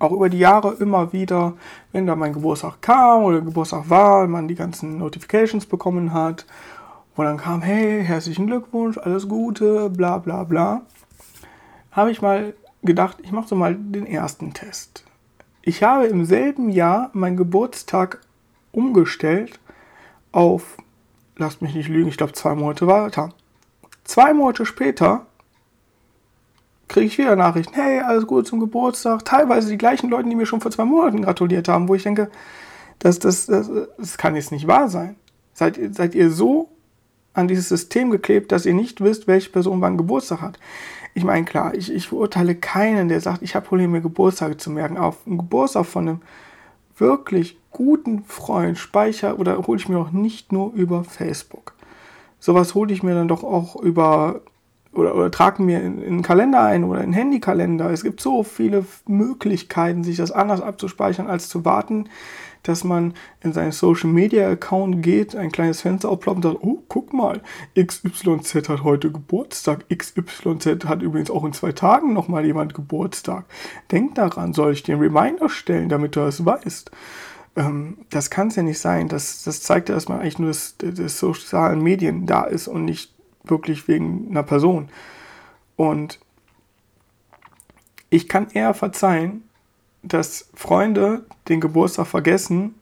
auch 0.03 0.13
über 0.13 0.29
die 0.29 0.39
Jahre 0.39 0.75
immer 0.75 1.13
wieder, 1.13 1.55
wenn 1.93 2.07
da 2.07 2.17
mein 2.17 2.33
Geburtstag 2.33 2.83
kam 2.83 3.23
oder 3.23 3.41
Geburtstag 3.41 3.89
war, 3.89 4.27
man 4.27 4.49
die 4.49 4.57
ganzen 4.57 4.99
Notifications 4.99 5.67
bekommen 5.67 6.13
hat, 6.13 6.45
wo 7.15 7.23
dann 7.23 7.37
kam, 7.37 7.63
hey, 7.63 8.05
herzlichen 8.05 8.47
Glückwunsch, 8.47 8.99
alles 8.99 9.29
Gute, 9.29 9.91
bla 9.91 10.19
bla 10.19 10.45
bla, 10.45 10.83
habe 11.93 12.11
ich 12.11 12.21
mal 12.21 12.55
gedacht, 12.83 13.19
ich 13.23 13.33
mache 13.33 13.49
so 13.49 13.55
mal 13.55 13.77
den 13.77 14.07
ersten 14.07 14.53
Test. 14.55 15.05
Ich 15.63 15.83
habe 15.85 16.07
im 16.07 16.25
selben 16.25 16.71
Jahr 16.71 17.11
meinen 17.13 17.37
Geburtstag 17.37 18.19
umgestellt 18.73 19.61
auf, 20.33 20.79
lasst 21.37 21.63
mich 21.63 21.75
nicht 21.75 21.89
lügen, 21.89 22.09
ich 22.09 22.17
glaube 22.17 22.33
zwei 22.33 22.55
Monate 22.55 22.87
weiter. 22.89 23.29
Zwei 24.03 24.35
Monate 24.35 24.67
später 24.67 25.27
kriege 26.93 27.07
ich 27.07 27.19
wieder 27.19 27.37
Nachrichten, 27.37 27.75
hey, 27.75 28.01
alles 28.01 28.27
Gute 28.27 28.45
zum 28.45 28.61
Geburtstag. 28.61 29.25
Teilweise 29.25 29.71
die 29.71 29.79
gleichen 29.79 30.11
Leute, 30.11 30.29
die 30.29 30.37
mir 30.37 30.47
schon 30.47 30.61
vor 30.61 30.71
zwei 30.71 30.85
Monaten 30.85 31.23
gratuliert 31.23 31.67
haben, 31.69 31.89
wo 31.89 31.95
ich 31.95 32.03
denke, 32.03 32.31
das, 32.99 33.19
das, 33.19 33.47
das, 33.47 33.71
das 33.97 34.19
kann 34.19 34.37
jetzt 34.37 34.53
nicht 34.53 34.67
wahr 34.67 34.89
sein. 34.89 35.17
Seid, 35.55 35.79
seid 35.93 36.15
ihr 36.15 36.31
so 36.31 36.69
an 37.35 37.49
dieses 37.49 37.69
System 37.69 38.11
geklebt, 38.11 38.53
dass 38.53 38.67
ihr 38.67 38.75
nicht 38.75 39.01
wisst, 39.01 39.27
welche 39.27 39.51
Person 39.51 39.81
wann 39.81 39.97
Geburtstag 39.97 40.43
hat? 40.43 40.59
Ich 41.15 41.25
meine, 41.25 41.45
klar, 41.45 41.75
ich, 41.75 41.93
ich 41.93 42.09
verurteile 42.09 42.55
keinen, 42.55 43.09
der 43.09 43.21
sagt, 43.21 43.43
ich 43.43 43.55
habe 43.55 43.67
Probleme, 43.67 43.95
mir 43.95 44.01
Geburtstage 44.03 44.59
zu 44.59 44.71
merken. 44.71 44.99
Auf 44.99 45.27
einen 45.27 45.39
Geburtstag 45.39 45.87
von 45.87 46.09
einem 46.09 46.23
wirklich 46.97 47.59
guten 47.71 48.25
Freund 48.25 48.77
speicher 48.77 49.39
oder 49.39 49.67
hole 49.67 49.79
ich 49.79 49.89
mir 49.89 49.99
auch 49.99 50.11
nicht 50.11 50.53
nur 50.53 50.73
über 50.75 51.05
Facebook. 51.05 51.73
Sowas 52.39 52.75
hole 52.75 52.93
ich 52.93 53.03
mir 53.03 53.15
dann 53.15 53.29
doch 53.29 53.45
auch 53.45 53.77
über 53.77 54.43
oder, 54.93 55.15
oder 55.15 55.31
tragen 55.31 55.65
mir 55.65 55.81
in, 55.81 56.03
in 56.03 56.13
einen 56.13 56.23
Kalender 56.23 56.63
ein 56.63 56.85
oder 56.85 57.01
in 57.01 57.05
einen 57.05 57.13
Handykalender. 57.15 57.91
Es 57.91 58.03
gibt 58.03 58.21
so 58.21 58.43
viele 58.43 58.85
Möglichkeiten, 59.07 60.05
sich 60.05 60.17
das 60.17 60.33
anders 60.33 60.61
abzuspeichern, 60.61 61.29
als 61.29 61.49
zu 61.49 61.65
warten, 61.65 62.09
dass 62.63 62.85
man 62.85 63.15
in 63.41 63.53
seinen 63.53 63.73
Social 63.73 64.11
Media 64.11 64.49
Account 64.49 65.03
geht, 65.03 65.35
ein 65.35 65.51
kleines 65.51 65.81
Fenster 65.81 66.09
aufploppt 66.09 66.45
und 66.45 66.53
sagt, 66.53 66.65
oh, 66.65 66.83
guck 66.89 67.13
mal, 67.13 67.41
XYZ 67.75 68.69
hat 68.69 68.85
heute 68.85 69.11
Geburtstag. 69.11 69.87
XYZ 69.89 70.85
hat 70.85 71.03
übrigens 71.03 71.31
auch 71.31 71.45
in 71.45 71.53
zwei 71.53 71.73
Tagen 71.73 72.13
nochmal 72.13 72.45
jemand 72.45 72.75
Geburtstag. 72.75 73.47
Denk 73.91 74.15
daran, 74.15 74.53
soll 74.53 74.73
ich 74.73 74.83
dir 74.83 74.95
einen 74.95 75.03
Reminder 75.03 75.49
stellen, 75.49 75.89
damit 75.89 76.17
du 76.17 76.21
das 76.21 76.45
weißt. 76.45 76.91
Ähm, 77.57 77.99
das 78.11 78.31
kann 78.31 78.49
es 78.49 78.57
ja 78.57 78.63
nicht 78.63 78.79
sein. 78.79 79.09
Das, 79.09 79.43
das 79.43 79.63
zeigt 79.63 79.89
ja, 79.89 79.95
dass 79.95 80.09
man 80.09 80.21
eigentlich 80.21 80.39
nur 80.39 80.49
des, 80.49 80.77
des 80.79 81.19
sozialen 81.19 81.83
Medien 81.83 82.27
da 82.27 82.45
ist 82.45 82.69
und 82.69 82.85
nicht 82.85 83.13
wirklich 83.45 83.89
wegen 83.89 84.29
einer 84.31 84.43
Person. 84.43 84.89
Und 85.77 86.19
ich 88.11 88.29
kann 88.29 88.51
eher 88.51 88.75
verzeihen, 88.75 89.49
dass 90.03 90.51
Freunde 90.55 91.25
den 91.49 91.61
Geburtstag 91.61 92.07
vergessen 92.07 92.75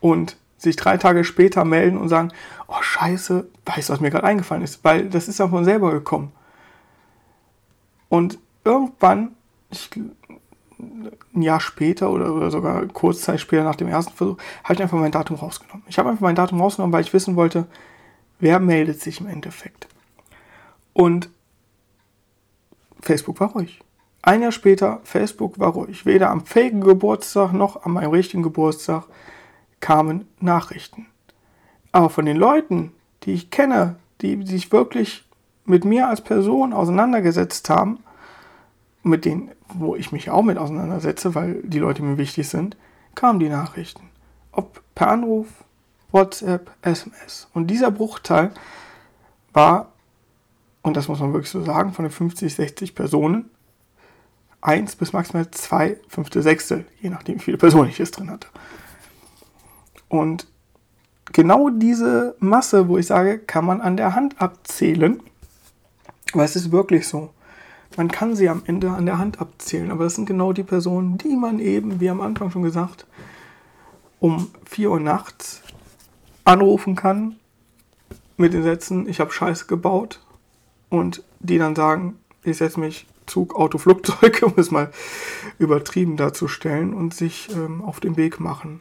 und 0.00 0.36
sich 0.58 0.76
drei 0.76 0.96
Tage 0.96 1.24
später 1.24 1.64
melden 1.64 1.98
und 1.98 2.08
sagen, 2.08 2.32
oh 2.68 2.80
scheiße, 2.80 3.46
weißt 3.66 3.88
du, 3.88 3.92
was 3.92 4.00
mir 4.00 4.10
gerade 4.10 4.24
eingefallen 4.24 4.62
ist, 4.62 4.82
weil 4.84 5.08
das 5.08 5.28
ist 5.28 5.38
ja 5.38 5.48
von 5.48 5.64
selber 5.64 5.92
gekommen. 5.92 6.32
Und 8.08 8.38
irgendwann, 8.64 9.32
ich, 9.70 9.90
ein 10.78 11.42
Jahr 11.42 11.60
später 11.60 12.10
oder, 12.10 12.34
oder 12.34 12.50
sogar 12.50 12.86
kurz 12.86 13.22
Zeit 13.22 13.40
später 13.40 13.64
nach 13.64 13.76
dem 13.76 13.88
ersten 13.88 14.12
Versuch, 14.14 14.38
habe 14.64 14.74
ich 14.74 14.82
einfach 14.82 14.98
mein 14.98 15.12
Datum 15.12 15.36
rausgenommen. 15.36 15.84
Ich 15.88 15.98
habe 15.98 16.08
einfach 16.08 16.22
mein 16.22 16.34
Datum 16.34 16.60
rausgenommen, 16.60 16.92
weil 16.92 17.02
ich 17.02 17.12
wissen 17.12 17.36
wollte, 17.36 17.66
wer 18.38 18.60
meldet 18.60 19.00
sich 19.00 19.20
im 19.20 19.26
Endeffekt. 19.26 19.88
Und 20.92 21.30
Facebook 23.00 23.40
war 23.40 23.50
ruhig. 23.52 23.80
Ein 24.22 24.42
Jahr 24.42 24.52
später, 24.52 25.00
Facebook 25.04 25.58
war 25.58 25.72
ruhig. 25.72 26.04
Weder 26.06 26.30
am 26.30 26.44
faken 26.44 26.80
Geburtstag 26.80 27.52
noch 27.52 27.84
an 27.84 27.92
meinem 27.92 28.10
richtigen 28.10 28.42
Geburtstag 28.42 29.04
kamen 29.80 30.26
Nachrichten. 30.40 31.06
Aber 31.92 32.10
von 32.10 32.26
den 32.26 32.36
Leuten, 32.36 32.92
die 33.22 33.34
ich 33.34 33.50
kenne, 33.50 33.96
die 34.20 34.44
sich 34.44 34.72
wirklich 34.72 35.24
mit 35.64 35.84
mir 35.84 36.08
als 36.08 36.20
Person 36.20 36.72
auseinandergesetzt 36.72 37.70
haben, 37.70 38.00
mit 39.02 39.24
denen, 39.24 39.50
wo 39.68 39.94
ich 39.94 40.12
mich 40.12 40.30
auch 40.30 40.42
mit 40.42 40.58
auseinandersetze, 40.58 41.34
weil 41.34 41.62
die 41.62 41.78
Leute 41.78 42.02
mir 42.02 42.18
wichtig 42.18 42.48
sind, 42.48 42.76
kamen 43.14 43.38
die 43.38 43.48
Nachrichten. 43.48 44.10
Ob 44.52 44.82
per 44.94 45.08
Anruf, 45.08 45.46
WhatsApp, 46.12 46.70
SMS. 46.82 47.48
Und 47.52 47.68
dieser 47.68 47.90
Bruchteil 47.90 48.52
war, 49.52 49.92
und 50.82 50.96
das 50.96 51.08
muss 51.08 51.20
man 51.20 51.32
wirklich 51.32 51.50
so 51.50 51.62
sagen, 51.64 51.92
von 51.92 52.04
den 52.04 52.12
50, 52.12 52.54
60 52.54 52.94
Personen, 52.94 53.50
eins 54.60 54.96
bis 54.96 55.12
maximal 55.12 55.50
zwei 55.50 55.98
fünfte 56.08 56.42
Sechstel, 56.42 56.86
je 57.00 57.10
nachdem, 57.10 57.36
wie 57.36 57.44
viele 57.44 57.58
Personen 57.58 57.90
ich 57.90 58.00
es 58.00 58.10
drin 58.10 58.30
hatte. 58.30 58.48
Und 60.08 60.46
genau 61.32 61.70
diese 61.70 62.36
Masse, 62.38 62.88
wo 62.88 62.98
ich 62.98 63.06
sage, 63.06 63.38
kann 63.38 63.64
man 63.64 63.80
an 63.80 63.96
der 63.96 64.14
Hand 64.14 64.40
abzählen, 64.40 65.22
weil 66.32 66.44
es 66.44 66.56
ist 66.56 66.72
wirklich 66.72 67.06
so. 67.06 67.30
Man 67.96 68.08
kann 68.08 68.36
sie 68.36 68.48
am 68.48 68.62
Ende 68.66 68.90
an 68.90 69.06
der 69.06 69.18
Hand 69.18 69.40
abzählen, 69.40 69.90
aber 69.90 70.04
das 70.04 70.16
sind 70.16 70.26
genau 70.26 70.52
die 70.52 70.64
Personen, 70.64 71.16
die 71.18 71.36
man 71.36 71.60
eben, 71.60 72.00
wie 72.00 72.10
am 72.10 72.20
Anfang 72.20 72.50
schon 72.50 72.62
gesagt, 72.62 73.06
um 74.18 74.50
4 74.64 74.90
Uhr 74.90 75.00
nachts 75.00 75.62
anrufen 76.46 76.96
kann 76.96 77.36
mit 78.36 78.54
den 78.54 78.62
Sätzen, 78.62 79.08
ich 79.08 79.20
habe 79.20 79.32
Scheiße 79.32 79.66
gebaut 79.66 80.20
und 80.88 81.22
die 81.40 81.58
dann 81.58 81.74
sagen, 81.74 82.18
ich 82.44 82.56
setze 82.56 82.80
mich 82.80 83.06
Zug, 83.26 83.56
Auto, 83.56 83.78
Flugzeug, 83.78 84.42
um 84.46 84.54
es 84.56 84.70
mal 84.70 84.90
übertrieben 85.58 86.16
darzustellen 86.16 86.94
und 86.94 87.12
sich 87.12 87.48
ähm, 87.54 87.82
auf 87.82 88.00
den 88.00 88.16
Weg 88.16 88.40
machen. 88.40 88.80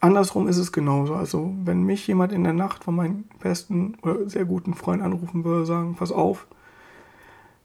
Andersrum 0.00 0.48
ist 0.48 0.58
es 0.58 0.72
genauso. 0.72 1.14
Also, 1.14 1.52
wenn 1.64 1.82
mich 1.82 2.06
jemand 2.06 2.32
in 2.32 2.44
der 2.44 2.52
Nacht 2.52 2.84
von 2.84 2.96
meinem 2.96 3.24
besten 3.40 3.96
oder 4.02 4.28
sehr 4.28 4.44
guten 4.44 4.74
Freund 4.74 5.02
anrufen 5.02 5.44
würde, 5.44 5.66
sagen, 5.66 5.96
pass 5.96 6.12
auf, 6.12 6.46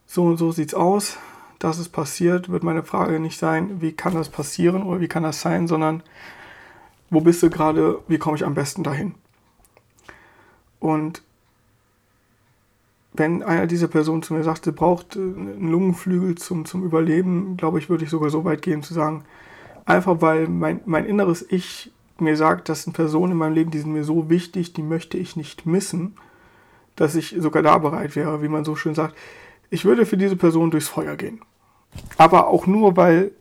so 0.05 0.25
und 0.25 0.37
so 0.37 0.51
sieht's 0.51 0.73
aus, 0.73 1.17
dass 1.59 1.77
es 1.77 1.89
passiert, 1.89 2.49
wird 2.49 2.63
meine 2.63 2.83
Frage 2.83 3.19
nicht 3.19 3.39
sein, 3.39 3.81
wie 3.81 3.93
kann 3.93 4.13
das 4.13 4.29
passieren 4.29 4.83
oder 4.83 4.99
wie 4.99 5.07
kann 5.07 5.23
das 5.23 5.41
sein, 5.41 5.67
sondern 5.67 6.03
wo 7.13 7.21
bist 7.21 7.41
du 7.43 7.49
gerade, 7.49 7.99
wie 8.07 8.17
komme 8.17 8.35
ich 8.35 8.45
am 8.45 8.53
besten 8.53 8.83
dahin? 8.83 9.15
Und 10.79 11.21
wenn 13.13 13.43
einer 13.43 13.67
dieser 13.67 13.87
Personen 13.87 14.23
zu 14.23 14.33
mir 14.33 14.43
sagt, 14.43 14.65
sie 14.65 14.71
braucht 14.71 15.15
einen 15.15 15.69
Lungenflügel 15.69 16.35
zum, 16.35 16.65
zum 16.65 16.83
Überleben, 16.83 17.57
glaube 17.57 17.79
ich, 17.79 17.89
würde 17.89 18.03
ich 18.03 18.09
sogar 18.09 18.29
so 18.29 18.43
weit 18.43 18.61
gehen 18.61 18.81
zu 18.81 18.93
sagen, 18.93 19.23
einfach 19.85 20.21
weil 20.21 20.47
mein, 20.47 20.81
mein 20.85 21.05
inneres 21.05 21.45
Ich 21.49 21.91
mir 22.19 22.35
sagt, 22.35 22.69
das 22.69 22.83
sind 22.83 22.93
Personen 22.93 23.33
in 23.33 23.37
meinem 23.37 23.53
Leben, 23.53 23.71
die 23.71 23.79
sind 23.79 23.93
mir 23.93 24.03
so 24.03 24.29
wichtig, 24.29 24.73
die 24.73 24.83
möchte 24.83 25.17
ich 25.17 25.35
nicht 25.35 25.65
missen, 25.65 26.15
dass 26.95 27.15
ich 27.15 27.35
sogar 27.39 27.63
da 27.63 27.77
bereit 27.77 28.15
wäre, 28.15 28.41
wie 28.41 28.47
man 28.47 28.65
so 28.65 28.75
schön 28.75 28.95
sagt, 28.95 29.15
ich 29.69 29.85
würde 29.85 30.05
für 30.05 30.17
diese 30.17 30.35
Person 30.35 30.71
durchs 30.71 30.87
Feuer 30.87 31.15
gehen. 31.15 31.41
Aber 32.17 32.47
auch 32.47 32.67
nur, 32.67 32.97
weil, 32.97 33.31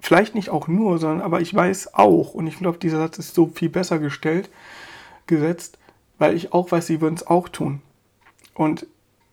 vielleicht 0.00 0.34
nicht 0.34 0.50
auch 0.50 0.68
nur, 0.68 0.98
sondern 0.98 1.22
aber 1.22 1.40
ich 1.40 1.54
weiß 1.54 1.94
auch, 1.94 2.34
und 2.34 2.46
ich 2.46 2.58
glaube, 2.58 2.78
dieser 2.78 2.98
Satz 2.98 3.18
ist 3.18 3.34
so 3.34 3.46
viel 3.46 3.68
besser 3.68 3.98
gestellt, 3.98 4.50
gesetzt, 5.26 5.78
weil 6.18 6.34
ich 6.34 6.52
auch 6.52 6.70
weiß, 6.70 6.86
sie 6.86 7.00
würden 7.00 7.14
es 7.14 7.26
auch 7.26 7.48
tun. 7.48 7.80
Und 8.54 8.86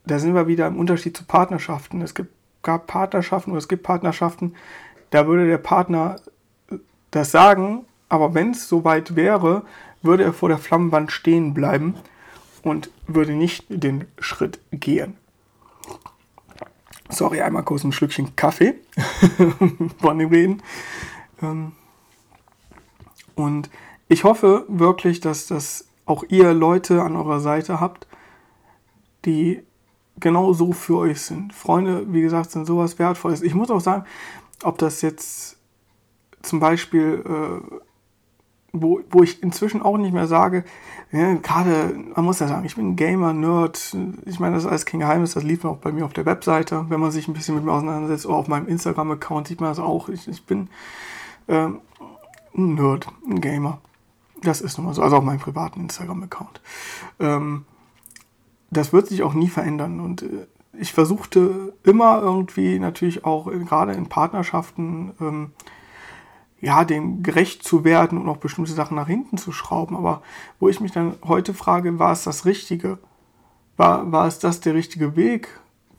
da 0.05 0.19
sind 0.19 0.35
wir 0.35 0.47
wieder 0.47 0.67
im 0.67 0.77
Unterschied 0.77 1.17
zu 1.17 1.23
Partnerschaften. 1.25 2.01
Es 2.01 2.13
gibt, 2.13 2.31
gab 2.61 2.87
Partnerschaften 2.87 3.51
oder 3.51 3.59
es 3.59 3.67
gibt 3.67 3.83
Partnerschaften, 3.83 4.53
da 5.09 5.27
würde 5.27 5.47
der 5.47 5.57
Partner 5.57 6.17
das 7.11 7.31
sagen 7.31 7.85
aber 8.09 8.33
wenn 8.33 8.51
es 8.51 8.69
soweit 8.69 9.15
wäre, 9.15 9.63
würde 10.01 10.23
er 10.23 10.33
vor 10.33 10.49
der 10.49 10.57
Flammenwand 10.57 11.11
stehen 11.11 11.53
bleiben 11.53 11.95
und 12.63 12.89
würde 13.07 13.33
nicht 13.33 13.65
den 13.69 14.05
Schritt 14.19 14.59
gehen. 14.71 15.17
Sorry, 17.09 17.41
einmal 17.41 17.63
kurz 17.63 17.83
ein 17.83 17.91
Schlückchen 17.91 18.35
Kaffee 18.35 18.75
von 20.01 20.17
dem 20.17 20.29
Reden. 20.29 20.63
Ähm, 21.41 21.73
und 23.35 23.69
ich 24.07 24.23
hoffe 24.23 24.65
wirklich, 24.67 25.19
dass 25.19 25.47
das 25.47 25.87
auch 26.05 26.23
ihr 26.29 26.53
Leute 26.53 27.01
an 27.01 27.15
eurer 27.15 27.39
Seite 27.39 27.79
habt, 27.79 28.07
die 29.25 29.63
genau 30.19 30.53
so 30.53 30.71
für 30.71 30.97
euch 30.97 31.21
sind. 31.21 31.53
Freunde, 31.53 32.11
wie 32.13 32.21
gesagt, 32.21 32.51
sind 32.51 32.65
sowas 32.65 32.99
Wertvolles. 32.99 33.41
Ich 33.41 33.53
muss 33.53 33.71
auch 33.71 33.81
sagen, 33.81 34.05
ob 34.63 34.77
das 34.77 35.01
jetzt 35.01 35.57
zum 36.41 36.59
Beispiel 36.59 37.23
äh, 37.25 37.75
wo, 38.81 39.01
wo 39.09 39.23
ich 39.23 39.41
inzwischen 39.41 39.81
auch 39.81 39.97
nicht 39.97 40.13
mehr 40.13 40.27
sage, 40.27 40.63
ja, 41.11 41.33
gerade, 41.35 41.97
man 42.15 42.25
muss 42.25 42.39
ja 42.39 42.47
sagen, 42.47 42.65
ich 42.65 42.75
bin 42.75 42.95
Gamer, 42.95 43.33
Nerd, 43.33 43.95
ich 44.25 44.39
meine, 44.39 44.55
das 44.55 44.63
ist 44.63 44.69
alles 44.69 44.85
kein 44.85 44.99
Geheimnis, 44.99 45.33
das 45.33 45.43
lief 45.43 45.63
auch 45.65 45.77
bei 45.77 45.91
mir 45.91 46.05
auf 46.05 46.13
der 46.13 46.25
Webseite, 46.25 46.85
wenn 46.89 46.99
man 46.99 47.11
sich 47.11 47.27
ein 47.27 47.33
bisschen 47.33 47.55
mit 47.55 47.63
mir 47.63 47.71
auseinandersetzt, 47.71 48.25
oder 48.25 48.35
auf 48.35 48.47
meinem 48.47 48.67
Instagram-Account 48.67 49.47
sieht 49.47 49.61
man 49.61 49.69
das 49.69 49.79
auch, 49.79 50.09
ich, 50.09 50.27
ich 50.27 50.45
bin 50.45 50.69
ähm, 51.47 51.79
ein 52.57 52.75
Nerd, 52.75 53.07
ein 53.27 53.41
Gamer. 53.41 53.79
Das 54.41 54.61
ist 54.61 54.77
nun 54.77 54.87
mal 54.87 54.93
so, 54.93 55.01
also 55.01 55.17
auf 55.17 55.23
meinem 55.23 55.39
privaten 55.39 55.81
Instagram-Account. 55.81 56.61
Ähm, 57.19 57.65
das 58.69 58.91
wird 58.91 59.07
sich 59.07 59.23
auch 59.23 59.33
nie 59.33 59.47
verändern 59.47 59.99
und 59.99 60.23
äh, 60.23 60.47
ich 60.77 60.93
versuchte 60.93 61.73
immer 61.83 62.21
irgendwie 62.21 62.79
natürlich 62.79 63.25
auch 63.25 63.47
äh, 63.47 63.59
gerade 63.59 63.93
in 63.93 64.07
Partnerschaften 64.07 65.13
ähm, 65.21 65.51
ja, 66.61 66.83
dem 66.85 67.21
gerecht 67.23 67.63
zu 67.63 67.83
werden 67.83 68.17
und 68.17 68.29
auch 68.29 68.37
bestimmte 68.37 68.71
Sachen 68.71 68.95
nach 68.95 69.07
hinten 69.07 69.37
zu 69.37 69.51
schrauben. 69.51 69.95
Aber 69.95 70.21
wo 70.59 70.69
ich 70.69 70.79
mich 70.79 70.91
dann 70.91 71.15
heute 71.25 71.53
frage, 71.53 71.99
war 71.99 72.11
es 72.11 72.23
das 72.23 72.45
Richtige? 72.45 72.97
War, 73.77 74.11
war 74.11 74.27
es 74.27 74.39
das 74.39 74.61
der 74.61 74.73
richtige 74.73 75.15
Weg? 75.15 75.49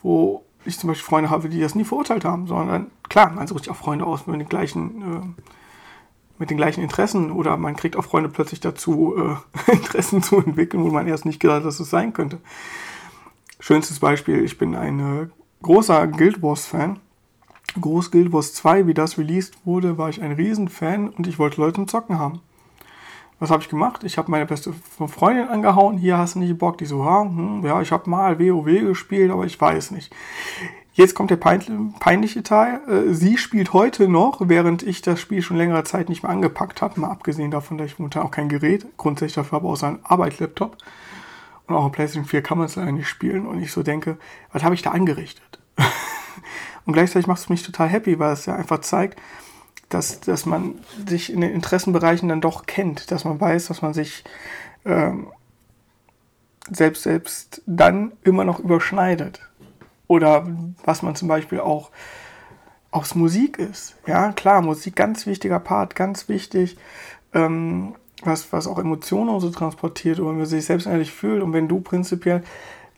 Wo 0.02 0.44
ich 0.64 0.78
zum 0.78 0.88
Beispiel 0.88 1.06
Freunde 1.06 1.30
habe, 1.30 1.48
die 1.48 1.60
das 1.60 1.74
nie 1.74 1.84
verurteilt 1.84 2.24
haben, 2.24 2.46
sondern 2.46 2.90
klar, 3.08 3.30
man 3.30 3.46
sucht 3.46 3.64
sich 3.64 3.70
auch 3.70 3.76
Freunde 3.76 4.06
aus 4.06 4.26
mit 4.26 4.40
den 4.40 4.48
gleichen, 4.48 5.02
äh, 5.02 5.42
mit 6.38 6.50
den 6.50 6.56
gleichen 6.56 6.82
Interessen 6.82 7.30
oder 7.30 7.56
man 7.56 7.76
kriegt 7.76 7.96
auch 7.96 8.04
Freunde 8.04 8.28
plötzlich 8.28 8.60
dazu, 8.60 9.14
äh, 9.16 9.72
Interessen 9.72 10.22
zu 10.22 10.38
entwickeln, 10.38 10.82
wo 10.82 10.88
man 10.88 11.06
erst 11.06 11.26
nicht 11.26 11.40
gedacht 11.40 11.58
hat, 11.58 11.66
dass 11.66 11.80
es 11.80 11.90
sein 11.90 12.12
könnte. 12.12 12.38
Schönstes 13.60 14.00
Beispiel, 14.00 14.44
ich 14.44 14.58
bin 14.58 14.74
ein 14.74 15.00
äh, 15.00 15.28
großer 15.62 16.06
Guild 16.08 16.42
Wars 16.42 16.66
Fan 16.66 16.98
Groß 17.80 18.10
Guild 18.10 18.32
Wars 18.32 18.54
2, 18.54 18.86
wie 18.86 18.94
das 18.94 19.18
released 19.18 19.54
wurde, 19.64 19.98
war 19.98 20.08
ich 20.08 20.22
ein 20.22 20.32
Riesenfan 20.32 21.10
und 21.10 21.26
ich 21.26 21.38
wollte 21.38 21.60
Leute 21.60 21.74
zum 21.74 21.88
Zocken 21.88 22.18
haben. 22.18 22.40
Was 23.38 23.50
habe 23.50 23.62
ich 23.62 23.68
gemacht? 23.68 24.02
Ich 24.02 24.16
habe 24.16 24.30
meine 24.30 24.46
beste 24.46 24.72
Freundin 25.08 25.48
angehauen. 25.48 25.98
Hier 25.98 26.16
hast 26.16 26.36
du 26.36 26.38
nicht 26.38 26.56
Bock. 26.56 26.78
Die 26.78 26.86
so, 26.86 27.04
hm, 27.04 27.62
ja 27.64 27.82
ich 27.82 27.92
habe 27.92 28.08
mal 28.08 28.38
WoW 28.38 28.80
gespielt, 28.80 29.30
aber 29.30 29.44
ich 29.44 29.60
weiß 29.60 29.90
nicht. 29.90 30.10
Jetzt 30.94 31.14
kommt 31.14 31.30
der 31.30 31.36
peinliche 31.36 32.42
Teil. 32.42 32.80
Äh, 32.88 33.12
sie 33.12 33.36
spielt 33.36 33.74
heute 33.74 34.08
noch, 34.08 34.40
während 34.48 34.82
ich 34.82 35.02
das 35.02 35.20
Spiel 35.20 35.42
schon 35.42 35.58
längere 35.58 35.84
Zeit 35.84 36.08
nicht 36.08 36.22
mehr 36.22 36.32
angepackt 36.32 36.80
habe. 36.80 36.98
Mal 36.98 37.10
abgesehen 37.10 37.50
davon, 37.50 37.76
dass 37.76 37.88
ich 37.88 37.98
momentan 37.98 38.22
auch 38.22 38.30
kein 38.30 38.48
Gerät 38.48 38.86
grundsätzlich 38.96 39.34
dafür 39.34 39.58
habe, 39.58 39.68
außer 39.68 39.88
einen 39.88 39.98
Arbeitslaptop. 40.02 40.78
Und 41.66 41.74
auch 41.74 41.84
auf 41.84 41.92
PlayStation 41.92 42.24
4 42.24 42.42
kann 42.42 42.56
man 42.56 42.66
es 42.68 42.76
leider 42.76 42.92
nicht 42.92 43.08
spielen. 43.08 43.46
Und 43.46 43.60
ich 43.60 43.70
so 43.70 43.82
denke, 43.82 44.16
was 44.52 44.64
habe 44.64 44.74
ich 44.74 44.80
da 44.80 44.92
angerichtet? 44.92 45.55
Und 46.86 46.92
gleichzeitig 46.92 47.26
macht 47.26 47.40
es 47.40 47.48
mich 47.48 47.62
total 47.62 47.88
happy, 47.88 48.18
weil 48.18 48.32
es 48.32 48.46
ja 48.46 48.54
einfach 48.54 48.80
zeigt, 48.80 49.20
dass, 49.88 50.20
dass 50.20 50.46
man 50.46 50.76
sich 51.08 51.32
in 51.32 51.40
den 51.40 51.52
Interessenbereichen 51.52 52.28
dann 52.28 52.40
doch 52.40 52.66
kennt, 52.66 53.10
dass 53.10 53.24
man 53.24 53.40
weiß, 53.40 53.66
dass 53.66 53.82
man 53.82 53.92
sich 53.92 54.24
ähm, 54.84 55.28
selbst, 56.70 57.02
selbst 57.02 57.62
dann 57.66 58.12
immer 58.22 58.44
noch 58.44 58.60
überschneidet. 58.60 59.40
Oder 60.08 60.46
was 60.84 61.02
man 61.02 61.16
zum 61.16 61.28
Beispiel 61.28 61.60
auch 61.60 61.90
es 63.02 63.14
Musik 63.14 63.58
ist. 63.58 63.94
Ja, 64.06 64.32
klar, 64.32 64.62
Musik 64.62 64.96
ganz 64.96 65.26
wichtiger 65.26 65.60
Part, 65.60 65.94
ganz 65.94 66.30
wichtig, 66.30 66.78
ähm, 67.34 67.94
was, 68.22 68.52
was 68.52 68.66
auch 68.66 68.78
Emotionen 68.78 69.38
so 69.40 69.50
transportiert 69.50 70.18
und 70.18 70.28
wenn 70.28 70.38
man 70.38 70.46
sich 70.46 70.64
selbst 70.64 70.86
ehrlich 70.86 71.12
fühlt 71.12 71.42
und 71.42 71.52
wenn 71.52 71.68
du 71.68 71.80
prinzipiell 71.80 72.42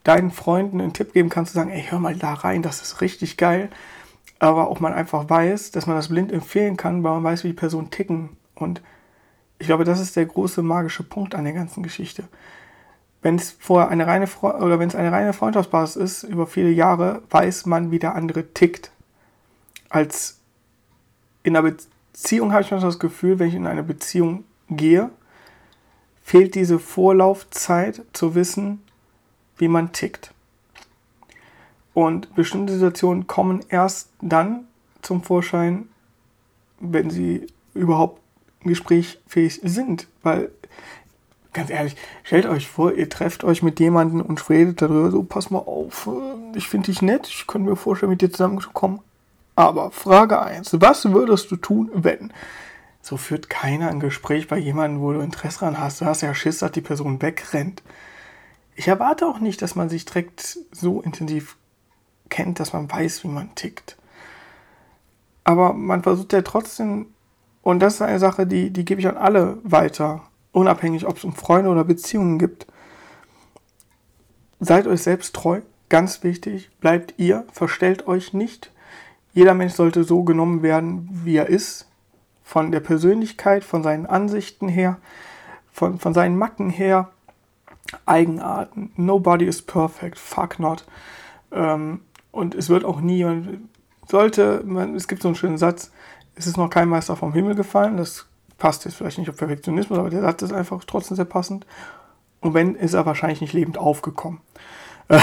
deinen 0.09 0.31
Freunden 0.31 0.81
einen 0.81 0.94
Tipp 0.94 1.12
geben 1.12 1.29
kannst, 1.29 1.53
zu 1.53 1.59
sagen, 1.59 1.71
ey, 1.71 1.85
hör 1.88 1.99
mal 1.99 2.16
da 2.16 2.33
rein, 2.33 2.62
das 2.62 2.81
ist 2.81 3.01
richtig 3.03 3.37
geil, 3.37 3.68
aber 4.38 4.68
auch 4.68 4.81
man 4.81 4.94
einfach 4.94 5.29
weiß, 5.29 5.71
dass 5.71 5.87
man 5.87 5.97
das 5.97 6.09
blind 6.09 6.33
empfehlen 6.33 6.77
kann, 6.77 7.05
weil 7.05 7.12
man 7.12 7.25
weiß, 7.25 7.44
wie 7.44 7.49
die 7.49 7.55
Personen 7.55 7.90
ticken 7.90 8.31
und 8.55 8.81
ich 9.59 9.66
glaube, 9.66 9.85
das 9.85 10.01
ist 10.01 10.16
der 10.16 10.25
große 10.25 10.62
magische 10.62 11.03
Punkt 11.03 11.35
an 11.35 11.44
der 11.44 11.53
ganzen 11.53 11.83
Geschichte. 11.83 12.25
Wenn 13.23 13.35
es 13.35 13.51
vorher 13.51 13.88
eine 13.88 14.07
reine 14.07 14.29
Fre 14.29 14.59
oder 14.59 14.79
wenn 14.79 14.88
es 14.88 14.94
eine 14.94 15.11
reine 15.11 15.33
Freundschaftsbasis 15.33 15.97
ist, 15.97 16.23
über 16.23 16.47
viele 16.47 16.71
Jahre 16.71 17.23
weiß 17.31 17.66
man, 17.66 17.90
wie 17.90 17.99
der 17.99 18.14
andere 18.14 18.55
tickt. 18.55 18.92
Als 19.88 20.38
in 21.42 21.57
einer 21.57 21.68
Beziehung 21.68 22.53
habe 22.53 22.62
ich 22.62 22.71
manchmal 22.71 22.90
das 22.90 23.01
Gefühl, 23.01 23.40
wenn 23.40 23.49
ich 23.49 23.55
in 23.55 23.66
eine 23.66 23.83
Beziehung 23.83 24.44
gehe, 24.71 25.11
fehlt 26.23 26.55
diese 26.55 26.79
Vorlaufzeit 26.79 28.03
zu 28.12 28.37
wissen, 28.37 28.83
wie 29.59 29.68
man 29.68 29.92
tickt. 29.92 30.33
Und 31.94 32.35
bestimmte 32.35 32.75
Situationen 32.75 33.27
kommen 33.27 33.64
erst 33.68 34.11
dann 34.21 34.66
zum 35.03 35.23
Vorschein, 35.23 35.88
wenn 36.81 37.11
sie 37.11 37.47
überhaupt 37.75 38.21
gesprächfähig 38.61 39.61
sind. 39.62 40.07
Weil, 40.23 40.51
ganz 41.53 41.71
ehrlich, 41.71 41.97
stellt 42.23 42.47
euch 42.47 42.68
vor, 42.68 42.92
ihr 42.92 43.09
trefft 43.09 43.44
euch 43.44 43.62
mit 43.62 43.81
jemandem 43.81 44.21
und 44.21 44.49
redet 44.49 44.83
darüber, 44.83 45.11
so, 45.11 45.23
pass 45.23 45.51
mal 45.51 45.59
auf, 45.59 46.07
äh, 46.07 46.57
ich 46.57 46.68
finde 46.68 46.87
dich 46.87 47.03
nett, 47.03 47.27
ich 47.27 47.47
könnte 47.47 47.68
mir 47.68 47.77
vorstellen, 47.77 48.11
mit 48.11 48.23
dir 48.23 48.31
zusammenzukommen. 48.31 49.01
Aber 49.57 49.90
Frage 49.90 50.40
1, 50.40 50.81
was 50.81 51.11
würdest 51.11 51.51
du 51.51 51.57
tun, 51.57 51.90
wenn? 51.92 52.33
So 53.03 53.16
führt 53.16 53.51
keiner 53.51 53.88
ein 53.88 53.99
Gespräch 54.01 54.47
bei 54.47 54.59
jemandem, 54.59 55.01
wo 55.01 55.12
du 55.12 55.21
Interesse 55.21 55.61
dran 55.61 55.81
hast. 55.81 56.01
Du 56.01 56.05
hast 56.05 56.21
ja 56.21 56.33
Schiss, 56.35 56.59
dass 56.59 56.73
die 56.73 56.81
Person 56.81 57.21
wegrennt. 57.23 57.83
Ich 58.79 58.87
erwarte 58.87 59.27
auch 59.27 59.41
nicht, 59.41 59.61
dass 59.61 59.75
man 59.75 59.88
sich 59.88 60.05
direkt 60.05 60.57
so 60.71 61.01
intensiv 61.01 61.57
kennt, 62.29 62.61
dass 62.61 62.73
man 62.73 62.88
weiß, 62.88 63.25
wie 63.25 63.29
man 63.29 63.53
tickt. 63.57 63.97
Aber 65.43 65.73
man 65.73 66.05
versucht 66.05 66.33
ja 66.33 66.43
trotzdem, 66.43 67.07
und 67.62 67.81
das 67.81 67.95
ist 67.95 68.03
eine 68.03 68.21
Sache, 68.21 68.47
die, 68.47 68.71
die 68.71 68.85
gebe 68.85 69.01
ich 69.01 69.09
an 69.09 69.17
alle 69.17 69.59
weiter, 69.64 70.23
unabhängig, 70.53 71.09
ob 71.09 71.17
es 71.17 71.25
um 71.25 71.35
Freunde 71.35 71.71
oder 71.71 71.83
Beziehungen 71.83 72.38
gibt. 72.38 72.69
Seid 74.61 74.87
euch 74.87 75.03
selbst 75.03 75.35
treu, 75.35 75.61
ganz 75.88 76.23
wichtig, 76.23 76.71
bleibt 76.79 77.14
ihr, 77.17 77.47
verstellt 77.51 78.07
euch 78.07 78.33
nicht. 78.33 78.71
Jeder 79.33 79.55
Mensch 79.55 79.73
sollte 79.73 80.05
so 80.05 80.23
genommen 80.23 80.62
werden, 80.62 81.09
wie 81.25 81.35
er 81.35 81.49
ist, 81.49 81.88
von 82.45 82.71
der 82.71 82.79
Persönlichkeit, 82.79 83.64
von 83.64 83.83
seinen 83.83 84.07
Ansichten 84.07 84.69
her, 84.69 84.99
von, 85.73 85.99
von 85.99 86.14
seinen 86.14 86.38
Macken 86.38 86.71
her, 86.71 87.11
Eigenarten. 88.07 88.92
Nobody 88.96 89.46
is 89.46 89.62
perfect, 89.62 90.18
fuck 90.18 90.59
not. 90.59 90.85
Ähm, 91.53 92.01
und 92.31 92.55
es 92.55 92.68
wird 92.68 92.85
auch 92.85 93.01
nie, 93.01 93.24
man 93.24 93.68
sollte, 94.07 94.62
man, 94.64 94.94
es 94.94 95.09
gibt 95.09 95.22
so 95.22 95.29
einen 95.29 95.35
schönen 95.35 95.59
Satz, 95.59 95.90
es 96.35 96.46
ist 96.46 96.57
noch 96.57 96.70
kein 96.70 96.88
Meister 96.88 97.16
vom 97.16 97.33
Himmel 97.33 97.55
gefallen, 97.55 97.96
das 97.96 98.27
passt 98.59 98.85
jetzt 98.85 98.94
vielleicht 98.94 99.18
nicht 99.18 99.31
auf 99.31 99.37
Perfektionismus, 99.37 99.98
aber 99.98 100.11
der 100.11 100.20
Satz 100.20 100.42
ist 100.42 100.53
einfach 100.53 100.85
trotzdem 100.85 101.16
sehr 101.16 101.24
passend. 101.24 101.66
Und 102.40 102.55
wenn, 102.55 102.74
ist 102.74 102.94
er 102.94 103.07
wahrscheinlich 103.07 103.40
nicht 103.40 103.53
lebend 103.53 103.79
aufgekommen. 103.79 104.40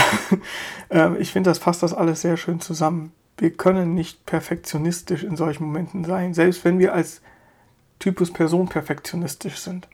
Ähm, 0.91 1.17
ich 1.19 1.31
finde, 1.31 1.49
das 1.49 1.57
fasst 1.57 1.81
das 1.81 1.95
alles 1.95 2.21
sehr 2.21 2.37
schön 2.37 2.59
zusammen. 2.59 3.11
Wir 3.39 3.49
können 3.49 3.95
nicht 3.95 4.27
perfektionistisch 4.27 5.23
in 5.23 5.35
solchen 5.35 5.65
Momenten 5.65 6.03
sein, 6.03 6.35
selbst 6.35 6.63
wenn 6.63 6.77
wir 6.77 6.93
als 6.93 7.21
Typus 7.97 8.31
Person 8.31 8.67
perfektionistisch 8.67 9.57
sind. 9.57 9.87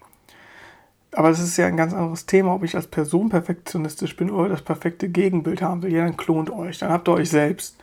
Aber 1.13 1.29
das 1.29 1.39
ist 1.39 1.57
ja 1.57 1.67
ein 1.67 1.77
ganz 1.77 1.93
anderes 1.93 2.25
Thema, 2.25 2.53
ob 2.53 2.63
ich 2.63 2.75
als 2.75 2.87
Person 2.87 3.29
perfektionistisch 3.29 4.15
bin 4.15 4.31
oder 4.31 4.49
das 4.49 4.61
perfekte 4.61 5.09
Gegenbild 5.09 5.61
haben 5.61 5.83
will. 5.83 5.91
Ja, 5.91 6.05
dann 6.05 6.17
klont 6.17 6.49
euch, 6.49 6.77
dann 6.79 6.91
habt 6.91 7.07
ihr 7.09 7.13
euch 7.13 7.29
selbst. 7.29 7.77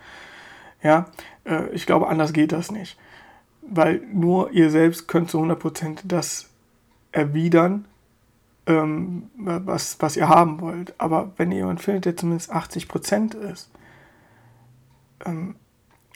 Ja, 0.82 1.06
äh, 1.44 1.68
ich 1.70 1.86
glaube, 1.86 2.08
anders 2.08 2.32
geht 2.32 2.52
das 2.52 2.70
nicht. 2.70 2.98
Weil 3.62 4.00
nur 4.12 4.50
ihr 4.52 4.70
selbst 4.70 5.08
könnt 5.08 5.30
zu 5.30 5.38
100% 5.40 6.00
das 6.04 6.48
erwidern, 7.12 7.84
ähm, 8.66 9.24
was, 9.36 10.00
was 10.00 10.16
ihr 10.16 10.28
haben 10.28 10.60
wollt. 10.60 10.94
Aber 10.98 11.32
wenn 11.36 11.52
ihr 11.52 11.58
jemanden 11.58 11.82
findet, 11.82 12.06
der 12.06 12.16
zumindest 12.16 12.52
80% 12.52 13.34
ist, 13.34 13.70
ähm, 15.26 15.56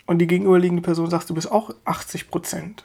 und 0.07 0.19
die 0.19 0.27
gegenüberliegende 0.27 0.83
Person 0.83 1.11
sagt, 1.11 1.31
du 1.31 1.35
bist 1.35 1.51
auch 1.51 1.75
80%, 1.85 2.83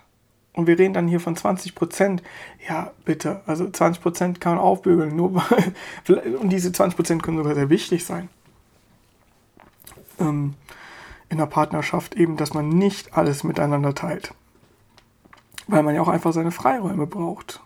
und 0.57 0.65
wir 0.65 0.79
reden 0.79 0.95
dann 0.95 1.07
hier 1.07 1.19
von 1.19 1.35
20 1.35 1.75
Prozent. 1.75 2.23
Ja, 2.67 2.91
bitte. 3.05 3.41
Also 3.45 3.69
20 3.69 4.01
Prozent 4.01 4.41
kann 4.41 4.55
man 4.55 4.63
aufbügeln. 4.63 5.15
Nur 5.15 5.29
und 6.39 6.49
diese 6.49 6.71
20 6.71 6.95
Prozent 6.95 7.21
können 7.21 7.37
sogar 7.37 7.53
sehr 7.53 7.69
wichtig 7.69 8.03
sein. 8.03 8.27
Ähm, 10.19 10.55
in 11.29 11.37
der 11.37 11.45
Partnerschaft 11.45 12.15
eben, 12.15 12.37
dass 12.37 12.55
man 12.55 12.69
nicht 12.69 13.15
alles 13.15 13.43
miteinander 13.43 13.93
teilt. 13.93 14.33
Weil 15.67 15.83
man 15.83 15.93
ja 15.93 16.01
auch 16.01 16.07
einfach 16.07 16.33
seine 16.33 16.51
Freiräume 16.51 17.05
braucht. 17.05 17.61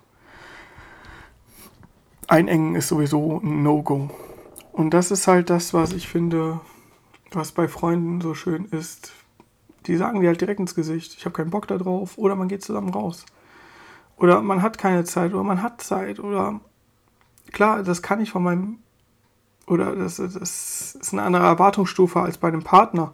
Einengen 2.28 2.76
ist 2.76 2.90
sowieso 2.90 3.40
ein 3.42 3.64
No-Go. 3.64 4.10
Und 4.74 4.90
das 4.94 5.12
ist 5.12 5.30
halt 5.30 5.50
das, 5.50 5.74
was 5.74 5.94
ich 5.94 6.10
finde, 6.10 6.60
was 7.32 7.54
bei 7.54 7.70
Freunden 7.70 8.20
so 8.20 8.34
schön 8.34 8.66
ist 8.66 9.14
die 9.88 9.98
sagen 9.98 10.22
dir 10.22 10.28
halt 10.28 10.42
direkt 10.42 10.60
ins 10.60 10.76
Gesicht, 10.76 11.16
ich 11.18 11.26
habe 11.26 11.34
keinen 11.34 11.50
Bock 11.50 11.68
da 11.68 11.78
drauf. 11.78 12.18
Oder 12.18 12.36
man 12.36 12.48
geht 12.48 12.64
zusammen 12.64 12.90
raus. 12.90 13.26
Oder 14.18 14.42
man 14.42 14.62
hat 14.62 14.78
keine 14.78 15.04
Zeit 15.04 15.34
oder 15.34 15.44
man 15.44 15.64
hat 15.64 15.82
Zeit. 15.82 16.20
Oder 16.20 16.60
klar, 17.52 17.84
das 17.84 18.02
kann 18.02 18.22
ich 18.22 18.32
von 18.32 18.44
meinem. 18.44 18.80
Oder 19.68 19.96
das, 19.96 20.18
das 20.18 20.96
ist 20.96 21.14
eine 21.14 21.24
andere 21.24 21.44
Erwartungsstufe 21.44 22.20
als 22.20 22.38
bei 22.38 22.48
einem 22.48 22.64
Partner. 22.64 23.14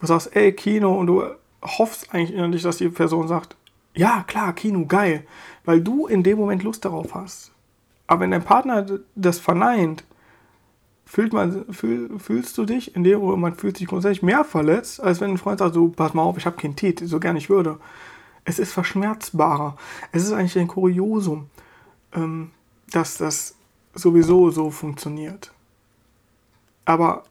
Du 0.00 0.06
sagst, 0.06 0.34
ey, 0.34 0.52
Kino, 0.52 0.98
und 0.98 1.06
du 1.06 1.24
hoffst 1.62 2.12
eigentlich 2.12 2.32
innerlich, 2.32 2.62
dass 2.62 2.78
die 2.78 2.88
Person 2.88 3.28
sagt, 3.28 3.56
ja, 3.94 4.24
klar, 4.26 4.52
Kino, 4.54 4.86
geil. 4.86 5.26
Weil 5.64 5.80
du 5.82 6.06
in 6.06 6.22
dem 6.22 6.38
Moment 6.38 6.62
Lust 6.62 6.84
darauf 6.84 7.14
hast. 7.14 7.52
Aber 8.06 8.20
wenn 8.20 8.30
dein 8.30 8.42
Partner 8.42 8.86
das 9.14 9.38
verneint, 9.38 10.04
fühlt 11.10 11.32
man, 11.32 11.64
fühl, 11.72 12.20
fühlst 12.20 12.56
du 12.56 12.64
dich 12.64 12.94
in 12.94 13.02
dem 13.02 13.18
Moment, 13.18 13.40
man 13.40 13.54
fühlt 13.56 13.76
sich 13.76 13.88
grundsätzlich 13.88 14.22
mehr 14.22 14.44
verletzt, 14.44 15.02
als 15.02 15.20
wenn 15.20 15.30
ein 15.30 15.38
Freund 15.38 15.58
sagt, 15.58 15.74
so, 15.74 15.88
pass 15.88 16.14
mal 16.14 16.22
auf, 16.22 16.38
ich 16.38 16.46
habe 16.46 16.56
keinen 16.56 16.76
Tit, 16.76 17.02
so 17.04 17.18
gern 17.18 17.34
ich 17.34 17.50
würde. 17.50 17.80
Es 18.44 18.60
ist 18.60 18.72
verschmerzbarer. 18.72 19.76
Es 20.12 20.22
ist 20.22 20.32
eigentlich 20.32 20.56
ein 20.56 20.68
Kuriosum, 20.68 21.48
ähm, 22.14 22.52
dass 22.92 23.18
das 23.18 23.56
sowieso 23.92 24.50
so 24.50 24.70
funktioniert. 24.70 25.50
Aber 26.84 27.24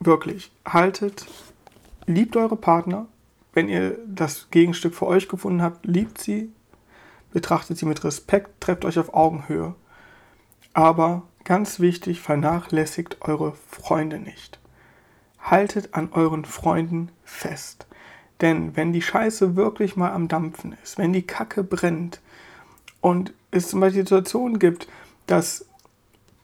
wirklich, 0.00 0.50
haltet, 0.64 1.26
liebt 2.06 2.34
eure 2.34 2.56
Partner. 2.56 3.04
Wenn 3.52 3.68
ihr 3.68 3.98
das 4.06 4.48
Gegenstück 4.50 4.94
für 4.94 5.06
euch 5.06 5.28
gefunden 5.28 5.60
habt, 5.60 5.84
liebt 5.84 6.18
sie, 6.18 6.50
betrachtet 7.30 7.76
sie 7.76 7.84
mit 7.84 8.04
Respekt, 8.04 8.58
trefft 8.62 8.86
euch 8.86 8.98
auf 8.98 9.12
Augenhöhe. 9.12 9.74
Aber 10.72 11.24
Ganz 11.46 11.78
wichtig, 11.78 12.20
vernachlässigt 12.20 13.18
eure 13.20 13.52
Freunde 13.70 14.18
nicht. 14.18 14.58
Haltet 15.40 15.94
an 15.94 16.08
euren 16.12 16.44
Freunden 16.44 17.10
fest. 17.22 17.86
Denn 18.40 18.74
wenn 18.74 18.92
die 18.92 19.00
Scheiße 19.00 19.54
wirklich 19.54 19.94
mal 19.94 20.10
am 20.10 20.26
Dampfen 20.26 20.76
ist, 20.82 20.98
wenn 20.98 21.12
die 21.12 21.22
Kacke 21.22 21.62
brennt 21.62 22.20
und 23.00 23.32
es 23.52 23.68
zum 23.68 23.78
Beispiel 23.78 24.02
Situationen 24.02 24.58
gibt, 24.58 24.88
dass 25.28 25.66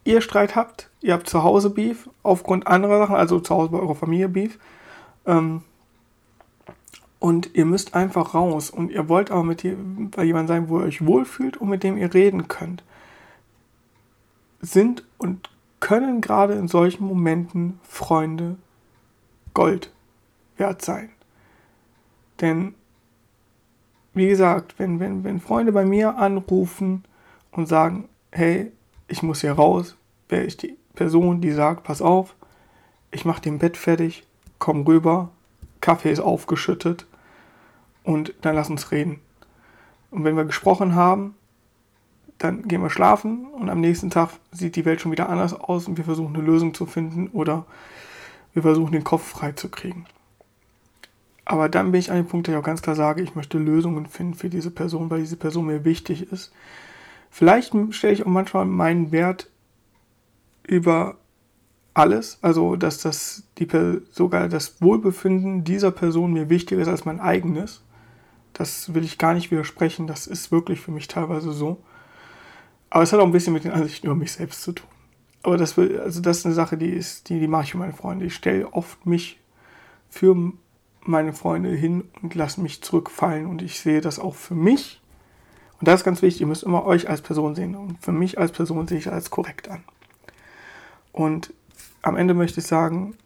ihr 0.05 0.21
Streit 0.21 0.55
habt, 0.55 0.89
ihr 1.01 1.15
habt 1.15 1.29
zu 1.29 1.43
Hause 1.43 1.71
Beef, 1.71 2.09
aufgrund 2.23 2.69
anderer 2.69 2.99
Sachen, 2.99 3.17
also 3.17 3.41
zu 3.41 3.57
Hause 3.57 3.73
bei 3.73 3.81
eurer 3.81 3.97
Familie 3.97 4.29
Beef, 4.29 4.61
ähm, 5.27 5.63
und 7.19 7.57
ihr 7.57 7.65
müsst 7.65 7.97
einfach 7.97 8.35
raus 8.35 8.71
und 8.71 8.93
ihr 8.93 9.09
wollt 9.09 9.33
aber 9.33 9.43
mit 9.43 9.67
bei 10.13 10.23
jemandem 10.23 10.47
sein, 10.47 10.69
wo 10.69 10.79
ihr 10.79 10.87
euch 10.87 11.05
wohlfühlt 11.05 11.57
und 11.57 11.71
mit 11.71 11.83
dem 11.83 11.97
ihr 11.97 12.15
reden 12.15 12.47
könnt 12.47 12.85
sind 14.63 15.05
und 15.19 15.51
können 15.81 16.21
gerade 16.21 16.55
in 16.55 16.69
solchen 16.69 17.05
Momenten 17.05 17.81
Freunde 17.83 18.57
Gold 19.53 19.93
wert 20.57 20.83
sein. 20.83 21.11
Denn, 22.41 22.75
wie 24.15 24.29
gesagt, 24.29 24.79
wenn, 24.79 25.01
wenn, 25.01 25.25
wenn 25.25 25.41
Freunde 25.41 25.73
bei 25.73 25.85
mir 25.85 26.17
anrufen 26.17 27.05
und 27.51 27.69
sagen, 27.69 28.09
hey, 28.31 28.73
ich 29.09 29.23
muss 29.23 29.43
hier 29.43 29.53
raus, 29.53 29.97
wäre 30.29 30.45
ich 30.45 30.57
die 30.57 30.79
Person, 30.95 31.41
die 31.41 31.53
sagt, 31.53 31.83
pass 31.83 32.01
auf, 32.01 32.35
ich 33.11 33.25
mache 33.25 33.43
den 33.43 33.59
Bett 33.59 33.77
fertig, 33.77 34.27
komm 34.59 34.87
rüber, 34.87 35.31
Kaffee 35.81 36.13
ist 36.13 36.21
aufgeschüttet 36.21 37.07
und 38.05 38.35
dann 38.43 38.55
lass 38.55 38.71
uns 38.71 38.93
reden. 38.93 39.21
Und 40.11 40.25
wenn 40.25 40.37
wir 40.37 40.45
gesprochen 40.45 40.95
haben, 40.95 41.35
dann 42.43 42.67
gehen 42.67 42.83
wir 42.83 42.91
schlafen 42.91 43.47
und 43.47 43.71
am 43.71 43.81
nächsten 43.81 44.11
Tag 44.11 44.31
sieht 44.51 44.75
die 44.75 44.85
Welt 44.85 45.01
schon 45.01 45.13
wieder 45.13 45.29
anders 45.29 45.55
aus 45.55 45.87
und 45.87 45.97
wir 45.97 46.05
versuchen 46.05 46.35
eine 46.35 46.45
Lösung 46.45 46.75
zu 46.75 46.87
finden 46.87 47.29
oder 47.29 47.67
wir 48.53 48.63
versuchen 48.63 48.93
den 48.93 49.05
Kopf 49.05 49.23
frei 49.23 49.53
zu 49.53 49.69
kriegen. 49.69 50.07
Aber 51.45 51.69
dann 51.69 51.93
bin 51.93 52.01
ich 52.01 52.11
an 52.11 52.17
dem 52.17 52.27
Punkt, 52.27 52.49
dass 52.49 52.55
ich 52.55 52.59
auch 52.59 52.65
ganz 52.65 52.83
klar 52.83 52.97
sage, 52.97 53.23
ich 53.23 53.35
möchte 53.35 53.59
Lösungen 53.59 54.07
finden 54.07 54.35
für 54.35 54.49
diese 54.49 54.71
Person, 54.71 55.11
weil 55.11 55.21
diese 55.21 55.37
Person 55.37 55.67
mir 55.67 55.85
wichtig 55.85 56.33
ist. 56.33 56.53
Vielleicht 57.31 57.75
stelle 57.91 58.13
ich 58.13 58.23
auch 58.23 58.31
manchmal 58.31 58.65
meinen 58.65 59.13
Wert 59.13 59.49
über 60.65 61.17
alles, 61.95 62.39
also 62.43 62.77
dass 62.77 62.99
das 62.99 63.45
die 63.59 63.69
sogar 64.11 64.49
das 64.49 64.81
Wohlbefinden 64.81 65.65
dieser 65.65 65.91
Person 65.91 66.33
mir 66.33 66.49
wichtiger 66.49 66.81
ist 66.81 66.89
als 66.89 67.05
mein 67.05 67.21
eigenes. 67.21 67.83
Das 68.53 68.95
will 68.95 69.05
ich 69.05 69.19
gar 69.19 69.35
nicht 69.35 69.51
widersprechen, 69.51 70.07
das 70.07 70.27
ist 70.27 70.53
wirklich 70.53 70.81
für 70.81 70.91
mich 70.91 71.09
teilweise 71.09 71.53
so. 71.53 71.79
Aber 72.93 73.05
es 73.05 73.11
hat 73.11 73.21
auch 73.21 73.25
ein 73.25 73.33
bisschen 73.33 73.55
mit 73.55 73.65
den 73.65 73.73
Ansichten 73.73 74.07
über 74.07 74.15
mich 74.15 74.33
selbst 74.33 74.61
zu 74.61 74.73
tun. 74.73 74.87
Aber 75.43 75.57
das 75.57 75.79
will, 75.79 75.99
also 75.99 76.21
das 76.21 76.41
ist 76.41 76.45
eine 76.45 76.55
Sache, 76.55 76.77
die 76.77 76.91
ist, 76.91 77.31
die, 77.31 77.41
die 77.41 77.49
mache 77.49 77.63
ich 77.63 77.71
für 77.71 77.79
meine 77.79 77.95
Freunde. 77.95 78.27
Ich 78.27 78.35
stelle 78.35 78.71
oft 78.71 79.07
mich 79.07 79.41
für 80.11 80.53
meine 81.01 81.33
Freunde 81.33 81.71
hin 81.71 82.05
und 82.21 82.35
lasse 82.35 82.61
mich 82.61 82.83
zurückfallen 82.83 83.47
und 83.47 83.63
ich 83.63 83.81
sehe 83.81 84.03
das 84.03 84.19
auch 84.19 84.35
für 84.35 84.55
mich. 84.55 85.01
Und 85.81 85.89
das 85.89 86.01
ist 86.01 86.05
ganz 86.05 86.21
wichtig, 86.21 86.43
ihr 86.43 86.47
müsst 86.47 86.65
immer 86.65 86.85
euch 86.85 87.09
als 87.09 87.23
Person 87.23 87.55
sehen. 87.55 87.77
Und 87.77 87.97
für 88.05 88.13
mich 88.13 88.37
als 88.37 88.53
Person 88.53 88.87
sehe 88.87 88.99
ich 88.99 89.11
als 89.11 89.31
korrekt 89.31 89.71
an. 89.71 89.83
Und 91.13 91.55
am 92.03 92.15
Ende 92.15 92.35
möchte 92.35 92.61
ich 92.61 92.67
sagen, 92.67 93.17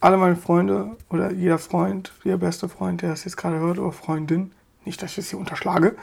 alle 0.00 0.16
meine 0.16 0.36
Freunde 0.36 0.96
oder 1.10 1.30
jeder 1.30 1.58
Freund, 1.58 2.14
jeder 2.24 2.38
beste 2.38 2.70
Freund, 2.70 3.02
der 3.02 3.10
das 3.10 3.24
jetzt 3.24 3.36
gerade 3.36 3.58
hört, 3.58 3.78
oder 3.78 3.92
Freundin, 3.92 4.52
nicht, 4.86 5.02
dass 5.02 5.10
ich 5.12 5.18
es 5.18 5.28
hier 5.28 5.38
unterschlage, 5.38 5.94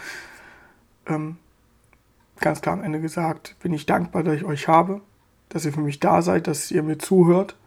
ähm, 1.08 1.38
ganz 2.40 2.62
klar 2.62 2.74
am 2.74 2.84
Ende 2.84 3.02
gesagt, 3.02 3.56
bin 3.60 3.74
ich 3.74 3.86
dankbar, 3.86 4.24
dass 4.24 4.36
ich 4.36 4.46
euch 4.46 4.68
habe, 4.68 5.02
dass 5.50 5.66
ihr 5.66 5.74
für 5.74 5.82
mich 5.82 6.00
da 6.00 6.22
seid, 6.22 6.48
dass 6.48 6.72
ihr 6.72 6.84
mir 6.84 6.98
zuhört 6.98 7.58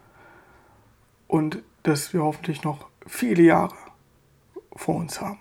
und 1.27 1.63
dass 1.83 2.13
wir 2.13 2.23
hoffentlich 2.23 2.63
noch 2.63 2.87
viele 3.05 3.43
Jahre 3.43 3.75
vor 4.75 4.95
uns 4.95 5.21
haben. 5.21 5.39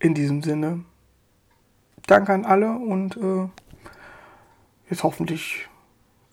In 0.00 0.14
diesem 0.14 0.42
Sinne, 0.42 0.84
danke 2.06 2.32
an 2.32 2.44
alle 2.44 2.72
und 2.72 3.16
äh, 3.16 3.48
jetzt 4.88 5.02
hoffentlich 5.02 5.68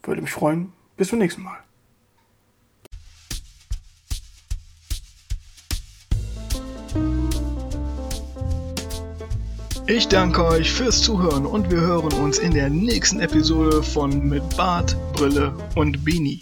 würde 0.03 0.21
mich 0.21 0.31
freuen. 0.31 0.73
Bis 0.97 1.09
zum 1.09 1.19
nächsten 1.19 1.43
Mal. 1.43 1.64
Ich 9.87 10.07
danke 10.07 10.43
euch 10.43 10.73
fürs 10.73 11.03
Zuhören 11.03 11.45
und 11.45 11.69
wir 11.69 11.79
hören 11.79 12.11
uns 12.13 12.39
in 12.39 12.55
der 12.55 12.71
nächsten 12.71 13.19
Episode 13.19 13.83
von 13.83 14.27
Mit 14.27 14.57
Bart, 14.57 14.95
Brille 15.13 15.53
und 15.75 16.03
Beanie. 16.03 16.41